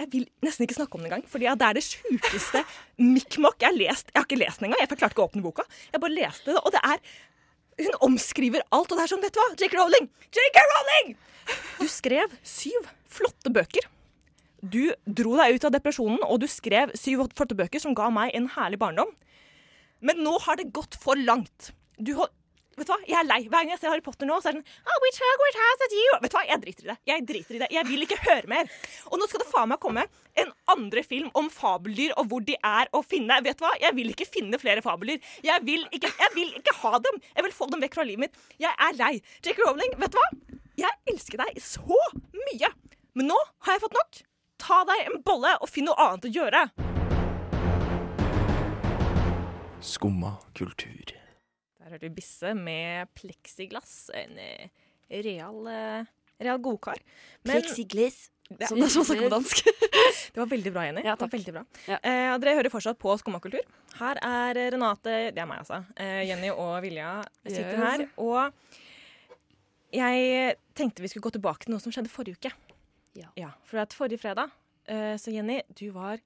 jeg 0.00 0.10
vil 0.12 0.26
nesten 0.44 0.66
ikke 0.66 0.78
snakke 0.78 0.98
om 0.98 1.04
det 1.04 1.10
engang, 1.10 1.24
For 1.30 1.42
det 1.42 1.52
er 1.52 1.78
det 1.78 1.84
sjukeste 1.86 2.64
mikmak 3.00 3.62
jeg 3.62 3.70
har 3.70 3.78
lest. 3.78 4.12
Jeg 4.12 4.20
har 4.20 4.28
ikke 4.28 4.42
lest 4.42 4.60
den 4.60 4.70
engang, 4.70 4.82
jeg 4.82 4.92
klarte 4.92 5.14
ikke 5.14 5.24
å 5.24 5.30
åpne 5.30 5.44
boka. 5.44 5.66
Jeg 5.92 6.02
bare 6.02 6.16
leste 6.16 6.52
det, 6.52 6.62
og 6.62 6.74
det 6.74 6.82
er 6.82 7.00
Hun 7.76 7.98
omskriver 8.08 8.62
alt, 8.72 8.88
og 8.88 8.96
det 8.96 9.04
er 9.04 9.10
sånn, 9.12 9.20
vet 9.20 9.34
du 9.36 9.40
hva, 9.42 9.50
J.K. 9.52 9.76
Rowling! 9.76 10.06
J.K. 10.32 10.62
Rowling! 10.72 11.10
Du 11.76 11.84
skrev 11.92 12.32
syv 12.40 12.88
flotte 13.12 13.52
bøker. 13.52 13.84
Du 14.64 14.94
dro 15.04 15.34
deg 15.36 15.58
ut 15.58 15.66
av 15.68 15.74
depresjonen, 15.74 16.22
og 16.24 16.40
du 16.40 16.46
skrev 16.48 16.94
syv 16.96 17.26
flotte 17.36 17.58
bøker 17.58 17.82
som 17.82 17.94
ga 17.96 18.08
meg 18.08 18.32
en 18.34 18.48
herlig 18.56 18.80
barndom. 18.80 19.12
Men 20.00 20.24
nå 20.24 20.38
har 20.46 20.56
det 20.56 20.70
gått 20.76 20.96
for 21.00 21.20
langt. 21.20 21.70
Du 22.00 22.14
har 22.18 22.32
Vet 22.76 22.90
du 22.90 22.92
hva, 22.92 22.98
Jeg 23.08 23.16
er 23.16 23.24
lei. 23.24 23.38
Hver 23.48 23.62
gang 23.64 23.70
jeg 23.72 23.80
ser 23.80 23.88
Harry 23.88 24.02
Potter 24.04 24.28
nå, 24.28 24.36
så 24.44 24.50
er 24.50 24.58
det 24.58 24.60
sånn 24.60 24.90
oh, 24.92 24.96
which 25.00 25.16
Hogwarts 25.22 25.56
has 25.62 25.84
it 25.86 25.94
you? 25.96 26.18
Vet 26.20 26.34
du 26.34 26.36
hva, 26.36 26.42
Jeg 26.44 26.60
driter 26.60 26.84
i 26.84 26.90
det. 26.90 26.96
Jeg 27.08 27.24
driter 27.30 27.56
i 27.56 27.60
det. 27.62 27.68
Jeg 27.72 27.88
vil 27.88 28.04
ikke 28.04 28.18
høre 28.20 28.50
mer. 28.52 28.68
Og 29.08 29.16
nå 29.16 29.28
skal 29.30 29.40
det 29.40 29.48
faen 29.48 29.70
meg 29.72 29.80
komme 29.80 30.04
en 30.42 30.52
andre 30.74 31.04
film 31.06 31.30
om 31.40 31.48
fabeldyr 31.52 32.12
og 32.20 32.28
hvor 32.28 32.44
de 32.44 32.58
er 32.60 32.92
å 32.92 33.00
finne. 33.00 33.40
Vet 33.46 33.62
du 33.62 33.64
hva, 33.64 33.72
Jeg 33.80 33.96
vil 33.96 34.12
ikke 34.12 34.28
finne 34.28 34.60
flere 34.60 34.84
fabeldyr. 34.84 35.24
Jeg 35.46 35.64
vil 35.64 35.88
ikke, 35.88 36.12
jeg 36.20 36.34
vil 36.36 36.52
ikke 36.60 36.76
ha 36.82 37.00
dem. 37.08 37.20
Jeg 37.32 37.48
vil 37.48 37.56
få 37.56 37.70
dem 37.72 37.86
vekk 37.86 37.96
fra 37.96 38.04
livet 38.10 38.26
mitt. 38.26 38.40
Jeg 38.60 38.76
er 38.76 39.00
lei. 39.00 39.14
Jake 39.40 39.64
Rowling, 39.64 39.96
vet 40.04 40.12
du 40.12 40.20
hva? 40.20 40.28
Jeg 40.76 41.00
elsker 41.14 41.40
deg 41.46 41.60
så 41.64 42.02
mye. 42.36 42.74
Men 43.16 43.32
nå 43.32 43.40
har 43.64 43.78
jeg 43.78 43.86
fått 43.88 43.96
nok. 43.96 44.24
Ta 44.60 44.84
deg 44.84 45.08
en 45.08 45.22
bolle 45.24 45.56
og 45.64 45.72
finn 45.72 45.88
noe 45.88 45.96
annet 46.10 46.28
å 46.28 46.36
gjøre. 46.42 46.66
Skumma 49.80 50.36
kultur. 50.52 51.15
Der 51.86 51.92
hørte 51.94 52.08
vi 52.08 52.16
Bisse 52.18 52.50
med 52.58 53.06
pleksiglass. 53.14 54.08
En 54.18 54.32
eh, 54.42 54.66
real, 55.22 55.60
eh, 55.70 56.08
real 56.42 56.58
godkar. 56.58 56.98
Men- 57.46 57.60
Plexiglass. 57.62 58.24
Ja. 58.50 58.66
Som 58.70 58.78
det 58.78 58.88
sånn 58.94 59.06
sagt 59.06 59.22
på 59.22 59.30
dansk. 59.30 59.60
Det 60.34 60.38
var 60.38 60.46
veldig 60.50 60.70
bra, 60.74 60.82
Jenny. 60.86 61.02
Ja, 61.06 61.14
takk. 61.18 61.30
veldig 61.32 61.52
bra. 61.54 61.62
Ja. 61.88 61.96
Eh, 62.02 62.34
dere 62.42 62.52
hører 62.58 62.70
fortsatt 62.70 62.98
på 63.00 63.14
Skummakultur. 63.18 63.62
Her 63.98 64.18
er 64.22 64.58
Renate, 64.74 65.14
det 65.34 65.40
er 65.42 65.48
meg 65.50 65.62
altså, 65.62 65.78
eh, 65.96 66.20
Jenny 66.28 66.50
og 66.52 66.76
Vilja 66.84 67.08
sitter 67.46 67.72
Yes. 67.72 67.86
her. 67.86 68.04
Og 68.22 68.52
jeg 69.96 70.56
tenkte 70.78 71.02
vi 71.02 71.08
skulle 71.10 71.24
gå 71.26 71.32
tilbake 71.38 71.64
til 71.66 71.74
noe 71.74 71.82
som 71.82 71.94
skjedde 71.94 72.12
forrige 72.12 72.36
uke. 72.38 72.52
Ja. 73.38 73.50
for 73.64 73.80
at 73.80 73.94
forrige 73.96 74.20
fredag, 74.20 74.50
eh, 74.92 75.14
så 75.16 75.32
Jenny, 75.32 75.62
du 75.74 75.86
var 75.94 76.18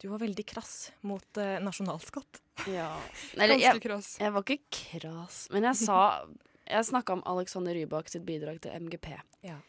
Du 0.00 0.08
var 0.08 0.18
veldig 0.22 0.44
krass 0.48 0.92
mot 1.04 1.36
eh, 1.40 1.58
nasjonalskatt. 1.60 2.40
Ja. 2.72 2.88
Eller, 3.36 3.56
Ganske 3.56 3.66
jeg, 3.66 3.82
krass. 3.84 4.14
jeg 4.20 4.32
var 4.32 4.44
ikke 4.46 4.60
krass, 5.00 5.42
men 5.52 5.66
jeg 5.70 5.80
sa 5.86 5.98
Jeg 6.70 6.86
snakka 6.86 7.16
om 7.16 7.22
Alexander 7.26 7.74
Rybak 7.74 8.06
sitt 8.12 8.22
bidrag 8.22 8.60
til 8.62 8.70
MGP. 8.78 9.08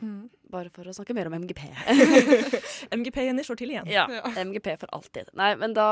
Mm. 0.05 0.27
Bare 0.53 0.69
for 0.69 0.85
å 0.85 0.93
snakke 0.93 1.15
mer 1.17 1.31
om 1.31 1.33
MGP. 1.41 1.63
MGP-Jenny 2.93 3.41
slår 3.47 3.57
til 3.57 3.71
igjen. 3.73 3.87
ja, 3.89 4.03
Ja. 4.11 4.21
MGP 4.43 4.75
for 4.83 4.91
alltid. 4.93 5.31
Nei, 5.33 5.55
men 5.57 5.73
da 5.73 5.87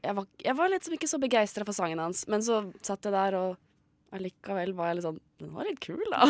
Jeg 0.00 0.14
var, 0.16 0.26
jeg 0.40 0.54
var 0.56 0.70
litt 0.72 0.84
som 0.86 0.94
ikke 0.96 1.08
så 1.10 1.18
begeistra 1.20 1.64
for 1.68 1.76
sangen 1.76 1.98
hans, 2.00 2.24
men 2.30 2.40
så 2.44 2.62
satt 2.84 3.04
jeg 3.04 3.12
der, 3.12 3.34
og 3.36 4.16
allikevel 4.16 4.72
var 4.78 4.88
jeg 4.92 4.98
litt 5.00 5.06
sånn 5.08 5.20
Den 5.42 5.52
var 5.56 5.66
litt 5.68 5.80
kul, 5.84 6.00
da. 6.12 6.24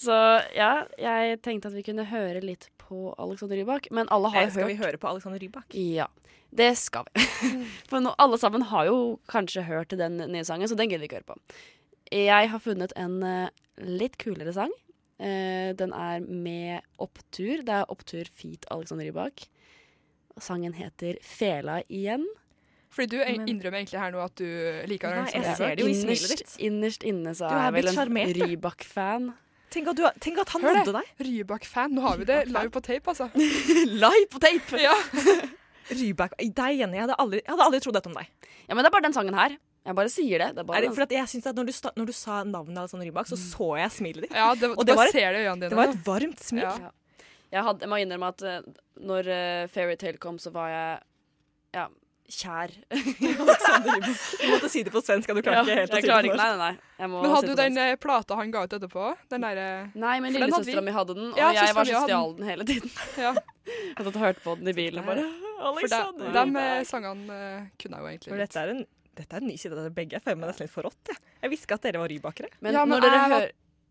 så 0.00 0.16
ja, 0.56 0.70
jeg 0.98 1.38
tenkte 1.44 1.68
at 1.70 1.76
vi 1.76 1.84
kunne 1.86 2.06
høre 2.10 2.40
litt 2.42 2.66
på 2.82 3.12
Alexander 3.20 3.60
Rybak, 3.60 3.90
men 3.94 4.08
alle 4.10 4.30
har 4.32 4.42
Eh, 4.42 4.48
hørt 4.48 4.56
Skal 4.58 4.70
vi 4.72 4.78
høre 4.80 4.98
på 4.98 5.10
Alexander 5.10 5.38
Rybak? 5.42 5.76
Ja, 5.76 6.08
det 6.50 6.72
skal 6.78 7.06
vi. 7.14 7.24
For 7.90 8.02
nå, 8.02 8.14
alle 8.18 8.38
sammen 8.40 8.66
har 8.70 8.88
jo 8.90 9.18
kanskje 9.30 9.66
hørt 9.68 9.94
den 9.96 10.18
nye 10.32 10.46
sangen, 10.46 10.68
så 10.70 10.78
den 10.78 10.90
gidder 10.90 11.04
vi 11.04 11.10
ikke 11.10 11.20
høre 11.22 11.34
på. 11.34 11.58
Jeg 12.10 12.50
har 12.50 12.62
funnet 12.62 12.94
en 12.98 13.20
eh, 13.22 13.52
litt 13.86 14.18
kulere 14.20 14.54
sang. 14.56 14.72
Eh, 15.20 15.70
den 15.78 15.94
er 15.94 16.24
med 16.26 16.86
Opptur. 16.98 17.62
Det 17.66 17.76
er 17.82 17.90
Opptur 17.92 18.26
feat. 18.34 18.66
Alexander 18.72 19.06
Rybak. 19.06 19.46
Sangen 20.40 20.74
heter 20.74 21.20
Fela 21.22 21.80
igjen. 21.88 22.26
Fordi 22.90 23.06
du 23.12 23.20
innrømmer 23.22 23.78
egentlig 23.78 24.00
her 24.02 24.10
nå 24.10 24.22
at 24.24 24.34
du 24.40 24.48
liker 24.90 25.12
Nei, 25.14 25.20
Alexander 25.28 25.52
jeg 25.52 25.58
ser 25.60 25.76
det 25.78 25.84
jo 25.84 25.90
i 25.92 25.94
smilet 25.94 26.32
ditt. 26.40 26.56
innerst 26.66 27.06
inne 27.06 27.36
så 27.38 27.46
er 27.46 27.68
jeg 27.68 27.76
vel 27.76 27.92
en. 27.92 28.34
Rybak-fan. 28.40 29.30
Tenk 29.70 29.92
at, 29.92 30.00
du, 30.00 30.08
tenk 30.18 30.40
at 30.42 30.50
han 30.56 30.66
nådde 30.66 30.96
deg. 30.96 31.14
Rybak-fan. 31.28 31.94
Nå 31.94 32.02
har 32.02 32.18
vi 32.18 32.26
det 32.26 32.40
live 32.50 32.74
på 32.74 32.82
tape, 32.82 33.12
altså. 33.12 33.30
Live 34.04 34.26
på 34.32 34.42
tape! 34.42 34.82
Ja. 34.82 34.96
Rybak. 35.90 36.36
Deg, 36.38 36.78
Jenny. 36.78 36.96
Jeg 37.00 37.06
hadde 37.06 37.18
aldri, 37.22 37.40
jeg 37.42 37.52
hadde 37.52 37.66
aldri 37.66 37.80
trodd 37.84 37.98
dette 37.98 38.10
om 38.12 38.16
deg. 38.20 38.30
Ja, 38.68 38.74
men 38.74 38.84
det 38.84 38.90
er 38.90 38.94
bare 38.96 39.06
den 39.08 39.16
sangen 39.16 39.36
her. 39.38 39.56
Jeg 39.86 39.96
bare 39.96 40.10
sier 40.12 40.42
det. 40.42 40.48
det 40.56 40.62
er 40.62 40.66
bare 40.68 40.78
Er 40.78 40.86
det, 40.86 40.94
for 40.94 41.02
at 41.06 41.12
jeg 41.16 41.28
synes 41.32 41.46
at 41.48 41.56
når 41.56 41.70
du, 41.70 41.72
sta, 41.72 41.90
når 41.96 42.10
du 42.10 42.12
sa 42.12 42.42
navnet 42.44 42.78
Alexander 42.82 43.06
Rybak, 43.08 43.30
så 43.30 43.38
så 43.40 43.68
jeg 43.80 43.90
smilet 43.96 44.26
ditt. 44.26 44.34
ja, 44.36 44.50
det, 44.54 44.68
Og 44.76 44.84
det 44.86 44.96
var 44.96 45.08
et- 45.08 45.16
dine. 45.16 45.56
Det 45.68 45.76
var 45.78 45.88
et 45.88 46.04
varmt 46.04 46.40
smil. 46.44 46.66
Ja. 46.66 46.90
Jeg, 47.50 47.64
hadde, 47.66 47.80
jeg 47.82 47.88
må 47.90 47.96
innrømme 47.98 48.28
at 48.30 48.42
eh, 48.46 48.60
når 49.00 49.26
uh, 49.32 49.68
Fairytale 49.72 50.20
kom, 50.22 50.36
så 50.38 50.52
var 50.54 50.68
jeg 50.70 51.00
ja, 51.74 51.88
kjær. 52.30 52.70
Du 53.20 54.46
måtte 54.52 54.68
si 54.70 54.84
det 54.86 54.92
på 54.94 55.02
svensk, 55.02 55.32
og 55.32 55.40
du 55.40 55.42
klarte 55.42 55.64
ikke 55.66 55.80
helt 55.80 55.90
å 55.90 55.96
si 55.96 56.06
det 56.06 56.14
på 56.14 56.36
norsk. 56.38 56.78
Men 57.00 57.30
hadde 57.34 57.48
du 57.48 57.54
den 57.56 57.74
svensk. 57.74 57.82
eh, 57.88 57.96
plata 58.04 58.38
han 58.38 58.52
ga 58.54 58.62
ut 58.68 58.76
etterpå? 58.78 59.08
Den 59.32 59.48
der, 59.48 59.90
Nei, 59.94 60.20
men 60.20 60.30
hadde 60.36 60.44
lillesøstera 60.46 60.84
mi 60.84 60.94
hadde 60.94 61.16
den, 61.18 61.32
og 61.32 61.40
Ja, 61.40 61.50
jeg 61.56 61.74
var 61.74 61.88
så 61.88 61.96
hadde 61.98 62.06
stjal 62.12 62.36
den 62.38 62.50
hele 62.52 62.68
tiden. 62.68 62.92
Ja. 63.18 63.34
Jeg 63.70 64.02
satt 64.04 64.16
og 64.16 64.22
hørte 64.22 64.42
på 64.42 64.54
den 64.58 64.68
i 64.70 64.72
bilen 64.74 65.02
og 65.02 65.06
bare 65.10 65.24
For 65.60 65.92
de, 65.92 66.30
de 66.36 66.64
eh, 66.64 66.82
sangene 66.88 67.36
eh, 67.36 67.70
kunne 67.80 67.98
jeg 67.98 68.04
jo 68.04 68.12
egentlig 68.14 68.32
litt. 68.34 68.42
Dette 68.46 68.62
er 68.64 68.74
en, 68.74 68.84
dette 69.20 69.36
er 69.36 69.44
en 69.44 69.50
ny 69.50 69.56
side 69.60 69.76
av 69.76 69.82
dere 69.82 69.94
begge. 69.96 70.16
Jeg 70.18 70.24
føler 70.24 70.40
meg 70.40 70.52
nesten 70.52 70.66
litt 70.68 70.74
forrådt. 70.74 71.10
Jeg, 71.12 71.20
jeg 71.44 71.52
visste 71.52 71.68
ikke 71.68 71.80
at 71.80 71.88
dere 71.88 72.02
var 72.02 72.12
rybakere. 72.14 72.52
Men, 72.60 72.78
Ja, 72.78 72.86
men 72.86 72.96
når 72.96 73.04
dere 73.06 73.26
hører 73.26 73.50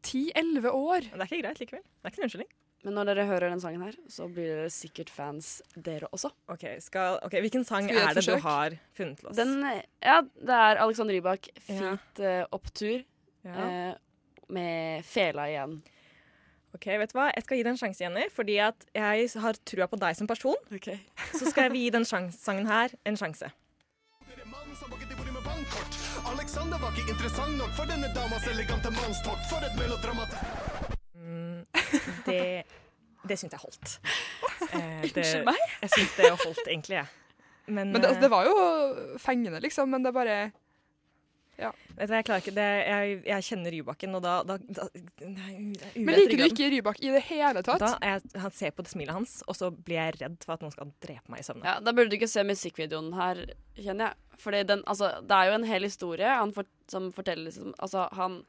10-11 0.10 0.72
år. 0.72 1.10
Men 1.12 1.20
det 1.20 1.26
er 1.26 1.30
ikke 1.30 1.44
greit 1.44 1.62
likevel. 1.64 1.86
Det 1.86 2.08
er 2.08 2.14
ikke 2.14 2.22
en 2.22 2.28
unnskyldning. 2.30 2.52
Men 2.88 2.96
når 2.96 3.10
dere 3.10 3.26
hører 3.28 3.52
den 3.52 3.60
sangen 3.60 3.82
her, 3.84 3.96
så 4.08 4.30
blir 4.32 4.54
dere 4.54 4.70
sikkert 4.72 5.10
fans, 5.12 5.50
dere 5.76 6.08
også. 6.16 6.32
Ok, 6.54 6.64
skal, 6.80 7.18
okay 7.28 7.42
Hvilken 7.44 7.66
sang 7.68 7.90
Skal 7.90 8.00
er 8.00 8.16
det 8.16 8.24
det 8.24 8.38
du 8.38 8.46
har 8.46 8.76
funnet 8.96 9.20
til 9.20 9.28
oss? 9.28 9.36
Den, 9.36 9.58
ja, 10.00 10.22
det 10.24 10.60
er 10.64 10.80
Alexander 10.86 11.18
Rybak, 11.18 11.50
Ja. 11.68 11.76
feat 11.76 12.22
eh, 12.24 12.46
opptur, 12.56 13.04
ja. 13.44 13.68
uh, 13.68 14.46
med 14.56 15.04
fela 15.06 15.50
igjen. 15.52 15.76
Ok, 16.76 16.86
vet 17.02 17.14
du 17.14 17.18
hva? 17.18 17.30
Jeg 17.34 17.46
skal 17.46 17.60
gi 17.60 17.64
det 17.66 17.72
en 17.74 17.80
sjanse, 17.82 18.04
Jenny. 18.04 18.28
Fordi 18.34 18.58
at 18.62 18.86
jeg 18.96 19.30
har 19.42 19.58
trua 19.66 19.88
på 19.90 20.00
deg 20.02 20.18
som 20.20 20.30
person. 20.30 20.58
Så 21.40 21.50
skal 21.50 21.72
vi 21.74 21.86
gi 21.88 21.94
den 21.96 22.06
sjans 22.06 22.38
sangen 22.44 22.70
her 22.70 22.94
en 23.10 23.18
sjanse. 23.20 23.50
Alexander 26.30 26.78
var 26.82 26.94
ikke 26.94 27.16
interessant 27.16 27.58
nok 27.58 27.72
for 27.78 27.90
denne 27.90 28.10
damas 28.14 28.46
elegante 28.52 28.92
mannstokt. 28.94 29.48
For 29.50 29.66
et 29.66 29.74
melodramat... 29.80 30.36
Mm, 31.18 31.66
det 32.28 32.44
det 33.28 33.38
syns 33.40 33.56
jeg 33.56 33.64
holdt. 33.66 33.96
Eh, 34.70 35.02
Unnskyld 35.02 35.46
meg? 35.48 35.58
Jeg 35.82 35.90
syns 35.96 36.12
det 36.18 36.28
holdt, 36.30 36.60
egentlig, 36.68 36.98
jeg. 37.00 37.08
Men, 37.66 37.94
Men 37.94 38.04
det, 38.04 38.10
altså, 38.10 38.22
det 38.22 38.30
var 38.30 38.46
jo 38.46 38.56
fengende, 39.18 39.62
liksom. 39.64 39.90
Men 39.90 40.04
det 40.04 40.12
er 40.12 40.18
bare 40.18 40.36
vet 41.60 42.08
du, 42.10 42.14
jeg 42.16 42.26
klarer 42.28 42.44
ikke 42.44 42.54
det. 42.56 42.68
Jeg, 42.88 43.16
jeg 43.28 43.46
kjenner 43.50 43.74
Rybakken, 43.76 44.16
og 44.16 44.24
da, 44.24 44.34
da, 44.48 44.58
da 44.80 44.86
nei, 45.28 45.74
Men 45.98 46.16
liker 46.16 46.40
du 46.40 46.46
ikke 46.48 46.70
Rybak 46.74 47.02
i 47.04 47.12
det 47.16 47.22
hele 47.28 47.64
tatt? 47.66 47.84
Da 47.84 47.92
jeg, 48.06 48.24
han 48.44 48.56
ser 48.56 48.72
på 48.76 48.86
det 48.86 48.94
smilet 48.94 49.18
hans, 49.18 49.34
og 49.50 49.58
så 49.60 49.70
blir 49.74 50.00
jeg 50.00 50.18
redd 50.22 50.38
for 50.46 50.56
at 50.56 50.64
noen 50.64 50.76
skal 50.76 50.94
drepe 51.04 51.34
meg 51.34 51.44
i 51.44 51.48
søvne. 51.48 51.66
Ja, 51.68 51.78
Da 51.84 51.94
burde 51.96 52.14
du 52.14 52.18
ikke 52.20 52.32
se 52.32 52.46
musikkvideoen 52.48 53.12
her, 53.18 53.44
kjenner 53.80 54.12
jeg. 54.12 54.40
For 54.40 54.56
altså, 54.56 55.12
det 55.28 55.36
er 55.36 55.50
jo 55.50 55.58
en 55.58 55.68
hel 55.68 55.84
historie 55.84 56.32
han 56.40 56.56
for, 56.56 56.70
som 56.88 57.10
forteller 57.12 57.50
liksom, 57.50 57.74
Altså, 57.84 58.06
han 58.16 58.40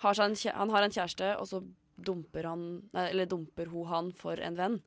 har, 0.00 0.20
en, 0.24 0.36
han 0.56 0.72
har 0.72 0.86
en 0.86 0.94
kjæreste, 0.96 1.34
og 1.36 1.50
så 1.50 1.60
dumper 1.94 2.48
han 2.48 2.64
nei, 2.96 3.10
Eller 3.12 3.28
dumper 3.30 3.68
hun 3.70 3.86
han 3.92 4.10
for 4.18 4.40
en 4.40 4.56
venn. 4.58 4.80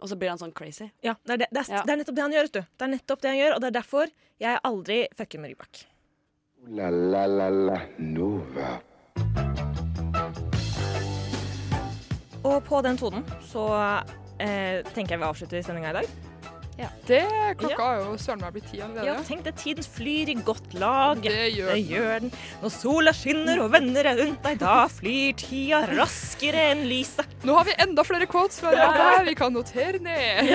Og 0.00 0.08
så 0.08 0.16
blir 0.16 0.32
han 0.32 0.40
sånn 0.40 0.54
crazy. 0.56 0.88
Ja, 1.04 1.12
det 1.28 1.34
er, 1.34 1.42
det, 1.44 1.50
det, 1.52 1.60
er, 1.66 1.74
Ja. 1.76 1.82
det 1.84 1.92
er 1.92 2.00
nettopp 2.00 2.16
det 2.16 2.24
han 2.24 2.32
gjør, 2.32 2.46
vet 2.48 2.56
du. 2.56 2.62
Det 2.80 2.86
er 2.86 2.92
nettopp 2.94 3.20
det 3.20 3.28
han 3.34 3.40
gjør, 3.42 3.54
og 3.54 3.60
det 3.60 3.68
er 3.68 3.76
derfor 3.76 4.12
jeg 4.40 4.60
aldri 4.64 5.00
fucker 5.18 5.42
med 5.42 5.52
Rybak. 5.52 5.82
La 6.68 6.90
la 6.90 7.26
la 7.26 7.48
la 7.48 7.78
Nova. 7.98 8.80
Og 12.44 12.64
på 12.64 12.80
den 12.84 12.98
tonen 13.00 13.24
så 13.48 13.64
eh, 14.36 14.84
tenker 14.92 15.14
jeg 15.14 15.22
vi 15.22 15.28
avslutter 15.30 15.64
sendinga 15.64 15.94
i 15.94 15.96
dag. 16.02 16.29
Det 17.08 17.20
klokka 17.60 17.86
er 17.94 18.02
jo 18.04 18.14
søren 18.20 18.40
meg 18.44 18.54
blitt 18.54 18.68
ti 18.70 18.78
Ja, 18.80 19.16
tenk 19.26 19.42
det, 19.44 19.54
tiden 19.60 19.84
flyr 19.84 20.30
i 20.32 20.36
godt 20.46 20.74
lag. 20.80 21.20
Det 21.24 21.48
gjør 21.56 21.72
Det 21.72 21.76
den. 21.76 21.88
gjør 21.90 22.20
den. 22.24 22.32
Når 22.62 22.72
sola 22.74 23.12
skinner 23.16 23.62
og 23.64 23.72
venner 23.74 24.08
er 24.12 24.20
rundt 24.22 24.42
deg, 24.46 24.58
da 24.62 24.76
flyr 24.92 25.34
tida 25.40 25.82
raskere 25.92 26.66
enn 26.72 26.86
lyset. 26.90 27.26
Nå 27.44 27.56
har 27.58 27.64
vi 27.68 27.74
enda 27.84 28.04
flere 28.06 28.26
quotes 28.30 28.60
fra 28.62 28.72
Renate. 28.76 29.24
Vi 29.28 29.34
kan 29.34 29.52
notere 29.56 29.98
ned. 30.00 30.54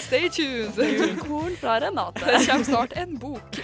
Stay 0.00 0.28
tuned. 0.28 1.20
Korn 1.22 1.56
fra 1.60 1.78
Renate. 1.84 2.24
Det 2.26 2.42
kommer 2.48 2.64
snart 2.64 2.96
en 2.96 3.16
bok. 3.20 3.60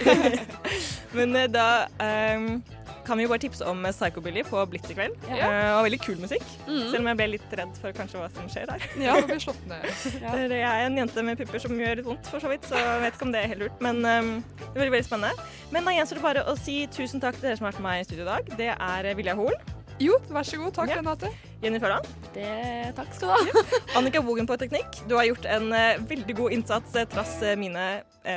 Men 1.17 1.35
eh, 1.35 1.47
da 1.51 1.67
ehm, 2.03 2.61
kan 3.07 3.17
vi 3.19 3.23
jo 3.25 3.31
bare 3.31 3.41
tipse 3.45 3.65
om 3.67 3.81
Psychobilly 3.87 4.43
på 4.47 4.61
Blitz 4.71 4.91
i 4.91 4.97
kveld. 4.97 5.15
Ja. 5.31 5.47
Uh, 5.47 5.69
og 5.77 5.85
veldig 5.87 5.99
kul 6.03 6.19
musikk, 6.21 6.43
Mm. 6.67 6.81
selv 6.91 6.99
om 7.01 7.07
jeg 7.13 7.17
ble 7.21 7.27
litt 7.37 7.53
redd 7.59 7.77
for 7.81 7.95
kanskje 7.95 8.19
hva 8.19 8.27
som 8.35 8.49
skjer 8.51 8.67
der. 8.69 8.83
Ja, 9.07 9.15
nå 9.15 9.27
blir 9.29 9.39
slått 9.43 9.63
ned. 9.69 9.87
Det 10.51 10.59
er 10.61 10.83
en 10.85 10.97
jente 10.99 11.23
med 11.23 11.39
pupper 11.39 11.63
som 11.63 11.73
gjør 11.79 12.01
litt 12.01 12.07
vondt, 12.09 12.27
for 12.31 12.43
så 12.43 12.51
vidt, 12.51 12.67
så 12.67 12.75
jeg 12.79 13.01
vet 13.05 13.15
ikke 13.17 13.27
om 13.29 13.33
det 13.35 13.41
er 13.45 13.51
helt 13.53 13.63
lurt. 13.65 13.79
Men 13.87 14.03
um, 14.03 14.31
det 14.59 14.73
blir 14.75 14.83
veldig, 14.83 14.93
veldig 14.97 15.07
spennende. 15.09 15.47
Men 15.71 15.87
da 15.87 15.95
gjenstår 15.95 16.19
det 16.21 16.25
bare 16.27 16.45
å 16.51 16.57
si 16.59 16.77
tusen 16.91 17.23
takk 17.23 17.39
til 17.39 17.47
dere 17.49 17.57
som 17.59 17.67
har 17.67 17.73
vært 17.75 17.81
med 17.83 17.89
meg 17.91 18.03
i 18.03 18.07
studio 18.09 18.27
i 18.27 18.29
dag. 18.33 18.53
Det 18.59 18.69
er 18.75 19.09
Vilja 19.17 19.35
Hoel, 19.39 19.55
Jo, 19.99 20.17
vær 20.29 20.45
så 20.45 20.59
god. 20.61 20.73
Takk, 20.75 20.89
Ja. 20.91 20.99
Renate. 20.99 21.31
Jenny 21.61 21.79
Førland. 21.81 22.05
Det, 22.35 22.49
takk 22.95 23.13
skal 23.17 23.31
du 23.33 23.33
ha. 23.33 23.63
Annika 23.97 24.21
Bogen 24.21 24.45
på 24.45 24.57
teknikk. 24.61 24.99
Du 25.09 25.15
har 25.17 25.25
gjort 25.25 25.45
en 25.49 25.71
uh, 25.73 25.97
veldig 26.09 26.35
god 26.37 26.53
innsats 26.53 26.93
uh, 26.95 27.05
trass 27.09 27.39
uh, 27.41 27.55
mine 27.57 27.87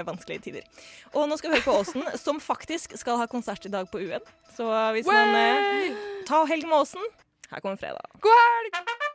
vanskelige 0.07 0.45
tider. 0.47 0.87
Og 1.13 1.27
nå 1.29 1.37
skal 1.37 1.51
vi 1.51 1.59
høre 1.59 1.67
på 1.67 1.75
Åsen, 1.83 2.07
som 2.25 2.41
faktisk 2.41 2.97
skal 2.97 3.19
ha 3.21 3.27
konsert 3.29 3.67
i 3.67 3.73
dag 3.73 3.91
på 3.91 4.01
UN. 4.01 4.25
Så 4.57 4.69
hvis 4.95 5.09
man 5.11 5.35
eh, 5.35 5.99
Ta 6.29 6.45
helg 6.49 6.65
med 6.71 6.79
Åsen. 6.79 7.03
Her 7.51 7.61
kommer 7.61 7.77
fredag. 7.77 8.07
God 8.23 8.39
helg! 8.39 9.10